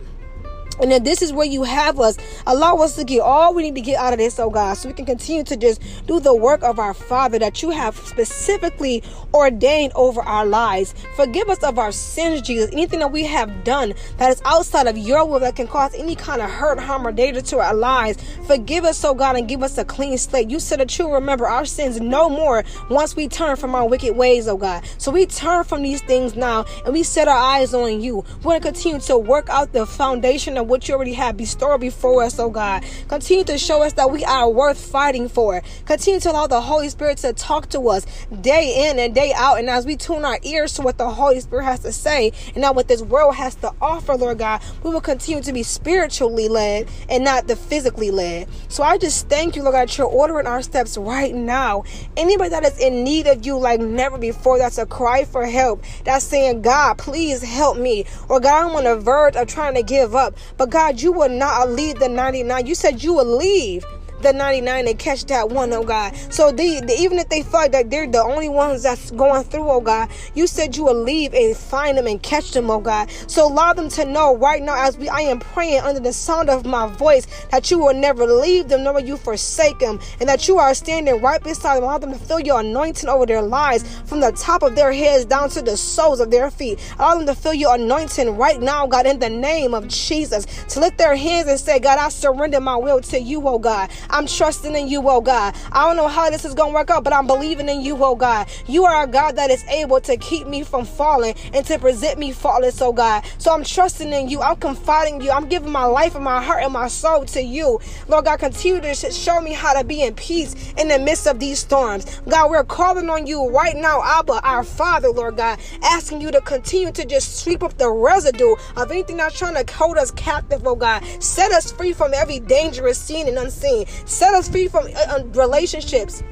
And 0.81 0.91
then 0.91 1.05
this 1.05 1.23
is 1.23 1.33
where 1.33 1.47
you 1.47 1.63
have 1.63 2.01
us. 2.01 2.17
Allow 2.47 2.77
us 2.77 2.97
to 2.97 3.05
get 3.05 3.21
all 3.21 3.55
we 3.55 3.63
need 3.63 3.75
to 3.77 3.81
get 3.81 3.99
out 3.99 4.13
of 4.13 4.19
this, 4.19 4.39
oh 4.39 4.51
God, 4.51 4.75
so 4.75 4.89
we 4.89 4.95
can 4.95 5.07
continue 5.07 5.45
to 5.45 5.57
just 5.57 5.81
do 6.07 6.21
the 6.21 6.35
work 6.35 6.63
of 6.63 6.79
our 6.79 6.95
Father 6.95 7.39
that 7.39 7.63
you 7.63 7.71
have 7.71 7.97
specifically 7.97 9.03
ordained 9.33 9.93
over 9.95 10.21
our 10.23 10.47
lives. 10.47 10.95
Forgive 11.17 11.49
us 11.49 11.63
of 11.63 11.79
our 11.79 11.93
sins, 11.93 12.43
Jesus. 12.43 12.71
Anything 12.73 13.01
that 13.01 13.13
we 13.13 13.25
have 13.25 13.65
done 13.65 13.95
that 14.19 14.31
is 14.31 14.43
outside 14.45 14.87
of 14.87 14.99
your 14.99 15.27
will 15.27 15.41
that 15.41 15.57
can 15.57 15.67
cause 15.67 15.95
any 15.95 16.15
kind 16.15 16.43
of 16.43 16.51
hurt, 16.51 16.79
harm, 16.79 17.07
or 17.07 17.13
danger 17.13 17.41
to 17.41 17.59
our 17.59 17.75
lives. 17.75 18.23
Forgive 18.47 18.85
us, 18.85 19.05
oh 19.05 19.15
God, 19.15 19.37
and 19.37 19.49
give 19.49 19.63
us 19.63 19.79
a 19.79 19.85
clean 19.85 20.19
slate. 20.19 20.51
You 20.51 20.61
said 20.61 20.81
that 20.81 20.99
you 20.99 21.13
remember 21.13 21.47
our 21.47 21.65
sins 21.65 22.01
no 22.01 22.29
more 22.29 22.65
once 22.91 23.17
we 23.17 23.29
turn 23.29 23.57
from 23.57 23.75
our 23.75 23.87
wicked 23.87 24.17
ways, 24.17 24.49
oh 24.49 24.57
God. 24.57 24.85
So 24.99 25.11
we 25.11 25.27
turn 25.27 25.65
from 25.65 25.83
these 25.83 26.03
things 26.03 26.37
now 26.37 26.65
and 26.85 26.93
we 26.93 27.03
set 27.03 27.29
our 27.29 27.37
eyes 27.37 27.75
on 27.75 28.01
you. 28.01 28.25
We're 28.39 28.59
going 28.59 28.61
to 28.61 28.67
continue 28.67 29.01
to 29.01 29.19
work 29.19 29.49
out 29.49 29.73
the 29.73 29.87
foundation 29.87 30.57
of 30.57 30.64
what 30.69 30.89
you 30.89 30.95
already 30.95 31.13
have 31.15 31.37
bestowed 31.37 31.81
before 31.81 32.23
us, 32.23 32.39
oh 32.39 32.51
God. 32.51 32.85
Continue 33.09 33.45
to 33.45 33.59
show 33.59 33.83
us 33.83 33.93
that 33.95 34.11
we 34.11 34.25
are 34.25 34.49
worth 34.49 34.79
fighting 34.79 35.29
for. 35.29 35.63
Continue 35.85 36.21
to 36.21 36.31
allow 36.31 36.47
the 36.47 36.61
Holy 36.61 36.89
Spirit 36.89 37.19
to 37.19 37.33
talk 37.33 37.69
to 37.71 37.89
us 37.89 38.07
day 38.41 38.89
in 38.91 38.99
and 38.99 39.15
day 39.15 39.33
out. 39.35 39.59
And 39.59 39.69
as 39.71 39.87
we 39.87 39.97
tune 39.97 40.25
our 40.25 40.39
ears 40.43 40.75
to 40.75 40.83
what 40.83 40.99
the 40.99 41.11
Holy 41.11 41.41
Spirit 41.41 41.65
has 41.65 41.81
to 41.81 41.93
say 41.93 42.33
and 42.49 42.59
not 42.59 42.75
what 42.75 42.89
this 42.89 43.03
world 43.03 43.35
has 43.37 43.55
to 43.57 43.73
offer, 43.81 44.15
Lord 44.15 44.39
God, 44.39 44.63
we 44.83 44.91
will 44.91 45.01
continue 45.01 45.43
to 45.43 45.53
be 45.53 45.63
spiritually 45.63 46.49
led 46.49 46.89
and 47.09 47.25
not 47.25 47.47
the 47.47 47.57
physically 47.57 48.11
led. 48.11 48.49
So 48.69 48.83
I 48.83 48.99
just 48.99 49.29
thank 49.29 49.57
you, 49.57 49.63
Lord 49.63 49.75
God, 49.75 49.97
you're 49.97 50.07
ordering 50.07 50.47
our 50.47 50.63
steps 50.63 50.97
right 50.97 51.35
now. 51.35 51.85
Anybody 52.17 52.51
that 52.51 52.65
is 52.65 52.79
in 52.79 53.05
need 53.05 53.27
of 53.27 53.45
you 53.45 53.57
like 53.59 53.81
never 53.81 54.19
before, 54.19 54.59
that's 54.59 54.79
a 54.79 54.87
cry 54.87 55.25
for 55.25 55.47
help. 55.47 55.83
That's 56.05 56.25
saying, 56.25 56.63
God, 56.63 56.99
please 56.99 57.43
help 57.43 57.79
me. 57.79 58.05
Or 58.29 58.41
God, 58.41 58.69
I'm 58.69 58.77
on 58.77 58.85
the 58.85 58.97
verge 58.97 59.37
of 59.37 59.49
trying 59.49 59.75
to 59.75 59.83
give 59.83 60.15
up. 60.15 60.37
But 60.57 60.71
God, 60.71 61.01
you 61.01 61.13
will 61.13 61.29
not 61.29 61.71
leave 61.71 61.99
the 61.99 62.09
99. 62.09 62.67
You 62.67 62.75
said 62.75 63.03
you 63.03 63.15
will 63.15 63.37
leave 63.37 63.85
the 64.25 64.33
99 64.33 64.89
and 64.89 64.99
catch 64.99 65.25
that 65.27 65.51
one, 65.51 65.73
oh 65.73 65.85
God. 65.85 66.15
So 66.31 66.51
they, 66.51 66.81
they, 66.81 66.99
even 66.99 67.19
if 67.19 67.29
they 67.29 67.43
feel 67.43 67.69
that 67.69 67.91
they're 67.91 68.11
the 68.11 68.23
only 68.23 68.49
ones 68.49 68.83
that's 68.83 69.11
going 69.13 69.45
through, 69.45 69.71
oh 69.71 69.81
God, 69.81 70.09
you 70.35 70.47
said 70.47 70.77
you 70.77 70.85
will 70.85 71.01
leave 71.01 71.35
and 71.35 71.57
find 71.57 71.97
them 71.97 72.07
and 72.07 72.23
catch 72.23 72.53
them, 72.53 72.71
oh 72.71 72.81
God. 72.81 73.11
So 73.29 73.47
allow 73.47 73.73
them 73.73 73.89
to 73.91 74.05
know 74.05 74.37
right 74.37 74.63
now 74.63 74.75
as 74.85 74.99
we 74.99 75.09
I 75.09 75.21
am 75.21 75.39
praying 75.39 75.81
under 75.81 76.01
the 76.01 76.13
sound 76.13 76.51
of 76.51 76.67
my 76.67 76.89
voice 76.89 77.27
that 77.51 77.71
you 77.71 77.79
will 77.79 77.95
never 77.95 78.27
leave 78.27 78.69
them, 78.69 78.83
nor 78.83 78.95
will 78.95 79.05
you 79.05 79.17
forsake 79.17 79.79
them, 79.79 80.01
and 80.21 80.29
that 80.29 80.49
you 80.49 80.59
are 80.59 80.75
standing 80.75 81.21
right 81.21 81.43
beside 81.43 81.77
them. 81.77 81.85
Allow 81.85 81.99
them 81.99 82.13
to 82.13 82.19
feel 82.19 82.41
your 82.41 82.61
anointing 82.61 83.09
over 83.09 83.27
their 83.27 83.43
lives 83.43 83.85
from 84.07 84.21
the 84.21 84.33
top 84.33 84.63
of 84.63 84.75
their 84.75 84.93
heads 84.93 85.25
down 85.25 85.51
to 85.51 85.63
the 85.63 85.77
soles 85.77 86.21
of 86.21 86.31
their 86.31 86.51
feet. 86.51 86.81
Allow 86.99 87.17
them 87.17 87.27
to 87.27 87.35
feel 87.35 87.55
your 87.55 87.75
anointing 87.75 88.37
right 88.37 88.61
now, 88.61 88.87
God, 88.87 89.07
in 89.07 89.19
the 89.19 89.31
name 89.31 89.75
of 89.75 89.89
Jesus. 89.89 90.47
To 90.69 90.81
lift 90.81 90.99
their 90.99 91.17
hands 91.17 91.49
and 91.49 91.61
say, 91.61 91.79
God, 91.79 91.99
I 91.99 92.09
surrender 92.09 92.61
my 92.61 92.77
will 92.77 93.01
to 93.03 93.21
you, 93.21 93.47
oh 93.47 93.59
God. 93.59 93.91
I'm 94.15 94.29
trusting 94.29 94.77
in 94.77 94.87
you, 94.87 95.03
oh 95.09 95.21
God. 95.21 95.57
I 95.73 95.85
don't 95.85 95.97
know 95.97 96.07
how 96.07 96.31
this 96.31 96.45
is 96.45 96.55
going 96.55 96.71
to 96.71 96.75
work 96.75 96.89
out, 96.89 97.03
but 97.03 97.13
I'm 97.13 97.27
believing 97.27 97.69
in 97.69 97.81
you, 97.81 97.97
oh 98.01 98.15
God. 98.15 98.47
You 98.69 98.85
are 98.85 99.03
a 99.03 99.09
God 99.09 99.35
that 99.35 99.51
is 99.51 99.65
able 99.65 100.01
to 100.03 100.17
keep 100.17 100.47
me 100.47 100.63
from 100.63 100.85
falling 100.85 101.35
and 101.53 101.67
to 101.67 101.81
present 101.81 102.21
me 102.21 102.31
faultless, 102.31 102.81
oh 102.81 102.93
God. 102.93 103.25
So 103.39 103.53
I'm 103.53 103.65
trusting 103.65 104.13
in 104.13 104.29
you. 104.29 104.41
I'm 104.41 104.55
confiding 104.55 105.21
you. 105.21 105.33
I'm 105.33 105.49
giving 105.49 105.73
my 105.73 105.85
life 105.85 106.15
and 106.15 106.23
my 106.23 106.41
heart 106.41 106.63
and 106.63 106.73
my 106.73 106.87
soul 106.87 107.25
to 107.25 107.43
you. 107.43 107.81
Lord 108.07 108.27
God, 108.27 108.39
continue 108.39 108.81
to 108.81 108.95
show 108.95 109.41
me 109.41 109.53
how 109.53 109.77
to 109.77 109.85
be 109.85 110.03
in 110.03 110.15
peace 110.15 110.55
in 110.79 110.87
the 110.87 110.99
midst 111.01 111.27
of 111.27 111.41
these 111.41 111.59
storms. 111.59 112.21
God, 112.29 112.51
we're 112.51 112.63
calling 112.63 113.11
on 113.11 113.27
you 113.27 113.49
right 113.51 113.75
now, 113.75 114.01
Abba, 114.01 114.41
our 114.45 114.63
Father, 114.63 115.09
Lord 115.09 115.39
God, 115.39 115.59
asking 115.83 116.21
you 116.21 116.31
to 116.31 116.41
continue 116.41 116.93
to 116.93 117.05
just 117.05 117.41
sweep 117.41 117.65
up 117.65 117.77
the 117.79 117.91
residue 117.91 118.55
of 118.77 118.93
anything 118.93 119.17
that's 119.17 119.37
trying 119.37 119.57
to 119.57 119.75
hold 119.75 119.99
us 119.99 120.13
captive, 120.13 120.65
oh 120.65 120.77
God. 120.77 121.03
Set 121.21 121.51
us 121.51 121.73
free 121.73 121.93
from 121.93 122.15
every 122.15 122.39
dangerous 122.39 122.97
seen 122.97 123.27
and 123.27 123.39
unseen. 123.39 123.87
Set 124.05 124.35
us 124.35 124.49
free 124.49 124.69
from 124.69 124.87
uh, 124.87 125.19
uh 125.19 125.25
relationships 125.35 126.23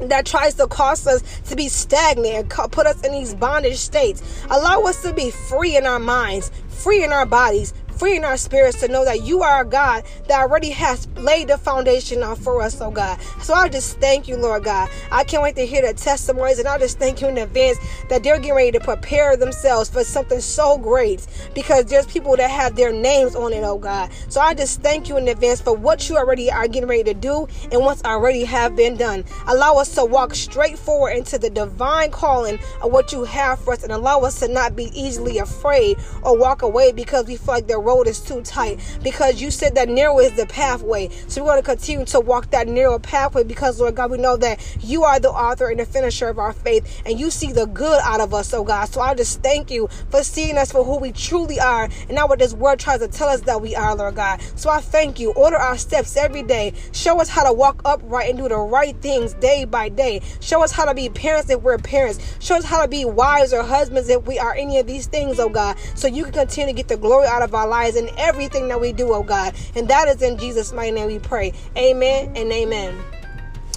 that 0.00 0.26
tries 0.26 0.54
to 0.54 0.66
cause 0.66 1.06
us 1.06 1.22
to 1.48 1.56
be 1.56 1.68
stagnant 1.68 2.34
and 2.34 2.72
put 2.72 2.86
us 2.86 3.00
in 3.04 3.12
these 3.12 3.34
bondage 3.34 3.76
states. 3.76 4.22
Allow 4.50 4.82
us 4.82 5.02
to 5.02 5.12
be 5.12 5.30
free 5.30 5.76
in 5.76 5.86
our 5.86 5.98
minds, 5.98 6.50
free 6.68 7.04
in 7.04 7.12
our 7.12 7.26
bodies, 7.26 7.72
freeing 8.02 8.24
our 8.24 8.36
spirits 8.36 8.80
to 8.80 8.88
know 8.88 9.04
that 9.04 9.22
you 9.22 9.44
are 9.44 9.60
a 9.60 9.64
God 9.64 10.02
that 10.26 10.40
already 10.40 10.70
has 10.70 11.06
laid 11.18 11.46
the 11.46 11.56
foundation 11.56 12.20
out 12.20 12.36
for 12.36 12.60
us, 12.60 12.80
oh 12.80 12.90
God. 12.90 13.16
So 13.40 13.54
I 13.54 13.68
just 13.68 14.00
thank 14.00 14.26
you, 14.26 14.36
Lord 14.36 14.64
God. 14.64 14.90
I 15.12 15.22
can't 15.22 15.40
wait 15.40 15.54
to 15.54 15.64
hear 15.64 15.82
the 15.82 15.94
testimonies, 15.94 16.58
and 16.58 16.66
I 16.66 16.78
just 16.78 16.98
thank 16.98 17.20
you 17.20 17.28
in 17.28 17.38
advance 17.38 17.78
that 18.08 18.24
they're 18.24 18.40
getting 18.40 18.56
ready 18.56 18.72
to 18.72 18.80
prepare 18.80 19.36
themselves 19.36 19.88
for 19.88 20.02
something 20.02 20.40
so 20.40 20.78
great 20.78 21.24
because 21.54 21.84
there's 21.84 22.06
people 22.06 22.36
that 22.38 22.50
have 22.50 22.74
their 22.74 22.90
names 22.92 23.36
on 23.36 23.52
it, 23.52 23.62
oh 23.62 23.78
God. 23.78 24.10
So 24.28 24.40
I 24.40 24.54
just 24.54 24.82
thank 24.82 25.08
you 25.08 25.16
in 25.16 25.28
advance 25.28 25.60
for 25.60 25.72
what 25.72 26.08
you 26.08 26.16
already 26.16 26.50
are 26.50 26.66
getting 26.66 26.88
ready 26.88 27.04
to 27.04 27.14
do 27.14 27.46
and 27.70 27.82
what's 27.82 28.02
already 28.02 28.42
have 28.42 28.74
been 28.74 28.96
done. 28.96 29.24
Allow 29.46 29.76
us 29.76 29.94
to 29.94 30.04
walk 30.04 30.34
straight 30.34 30.76
forward 30.76 31.10
into 31.10 31.38
the 31.38 31.50
divine 31.50 32.10
calling 32.10 32.58
of 32.82 32.90
what 32.90 33.12
you 33.12 33.22
have 33.22 33.60
for 33.60 33.74
us 33.74 33.84
and 33.84 33.92
allow 33.92 34.22
us 34.22 34.40
to 34.40 34.48
not 34.48 34.74
be 34.74 34.90
easily 34.92 35.38
afraid 35.38 35.98
or 36.24 36.36
walk 36.36 36.62
away 36.62 36.90
because 36.90 37.26
we 37.26 37.36
feel 37.36 37.54
like 37.54 37.68
the 37.68 37.78
road 37.78 37.91
is 38.00 38.20
too 38.20 38.40
tight 38.42 38.80
because 39.02 39.42
you 39.42 39.50
said 39.50 39.74
that 39.74 39.88
narrow 39.88 40.18
is 40.18 40.32
the 40.32 40.46
pathway. 40.46 41.08
So 41.28 41.42
we're 41.42 41.50
going 41.50 41.62
to 41.62 41.66
continue 41.66 42.06
to 42.06 42.20
walk 42.20 42.50
that 42.50 42.68
narrow 42.68 42.98
pathway 42.98 43.44
because, 43.44 43.78
Lord 43.80 43.94
God, 43.94 44.10
we 44.10 44.18
know 44.18 44.36
that 44.38 44.60
you 44.80 45.04
are 45.04 45.20
the 45.20 45.30
author 45.30 45.68
and 45.68 45.78
the 45.78 45.84
finisher 45.86 46.28
of 46.28 46.38
our 46.38 46.52
faith 46.52 47.02
and 47.04 47.18
you 47.18 47.30
see 47.30 47.52
the 47.52 47.66
good 47.66 48.00
out 48.04 48.20
of 48.20 48.32
us, 48.32 48.54
oh 48.54 48.64
God. 48.64 48.86
So 48.86 49.00
I 49.00 49.14
just 49.14 49.42
thank 49.42 49.70
you 49.70 49.88
for 50.10 50.22
seeing 50.22 50.56
us 50.56 50.72
for 50.72 50.84
who 50.84 50.98
we 50.98 51.12
truly 51.12 51.60
are 51.60 51.84
and 51.84 52.12
not 52.12 52.28
what 52.28 52.38
this 52.38 52.54
world 52.54 52.78
tries 52.78 53.00
to 53.00 53.08
tell 53.08 53.28
us 53.28 53.42
that 53.42 53.60
we 53.60 53.76
are, 53.76 53.94
Lord 53.94 54.14
God. 54.14 54.40
So 54.56 54.70
I 54.70 54.80
thank 54.80 55.20
you. 55.20 55.32
Order 55.32 55.56
our 55.56 55.76
steps 55.76 56.16
every 56.16 56.42
day. 56.42 56.72
Show 56.92 57.20
us 57.20 57.28
how 57.28 57.44
to 57.44 57.52
walk 57.52 57.82
upright 57.84 58.30
and 58.30 58.38
do 58.38 58.48
the 58.48 58.58
right 58.58 58.96
things 59.02 59.34
day 59.34 59.64
by 59.64 59.88
day. 59.88 60.20
Show 60.40 60.62
us 60.62 60.72
how 60.72 60.84
to 60.84 60.94
be 60.94 61.08
parents 61.08 61.50
if 61.50 61.60
we're 61.60 61.78
parents. 61.78 62.36
Show 62.40 62.56
us 62.56 62.64
how 62.64 62.82
to 62.82 62.88
be 62.88 63.04
wives 63.04 63.52
or 63.52 63.62
husbands 63.62 64.08
if 64.08 64.26
we 64.26 64.38
are 64.38 64.54
any 64.54 64.78
of 64.78 64.86
these 64.86 65.06
things, 65.06 65.38
oh 65.38 65.48
God. 65.48 65.76
So 65.94 66.08
you 66.08 66.24
can 66.24 66.32
continue 66.32 66.72
to 66.72 66.76
get 66.76 66.88
the 66.88 66.96
glory 66.96 67.26
out 67.26 67.42
of 67.42 67.54
our 67.54 67.66
lives 67.82 67.96
in 67.96 68.08
everything 68.18 68.68
that 68.68 68.80
we 68.80 68.92
do, 68.92 69.12
oh 69.12 69.22
God. 69.22 69.54
And 69.74 69.88
that 69.88 70.08
is 70.08 70.22
in 70.22 70.38
Jesus' 70.38 70.72
mighty 70.72 70.92
name 70.92 71.08
we 71.08 71.18
pray. 71.18 71.52
Amen 71.76 72.32
and 72.36 72.52
amen. 72.52 72.96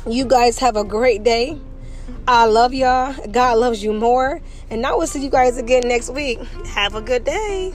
You 0.08 0.26
guys 0.26 0.60
have 0.60 0.76
a 0.76 0.84
great 0.84 1.24
day. 1.24 1.60
I 2.28 2.46
love 2.46 2.74
y'all. 2.74 3.16
God 3.28 3.58
loves 3.58 3.84
you 3.84 3.94
more. 3.94 4.42
And 4.70 4.86
I 4.86 4.94
will 4.94 5.08
see 5.08 5.24
you 5.24 5.30
guys 5.30 5.58
again 5.58 5.88
next 5.88 6.10
week. 6.10 6.40
Have 6.68 6.96
a 6.96 7.02
good 7.02 7.24
day. 7.24 7.74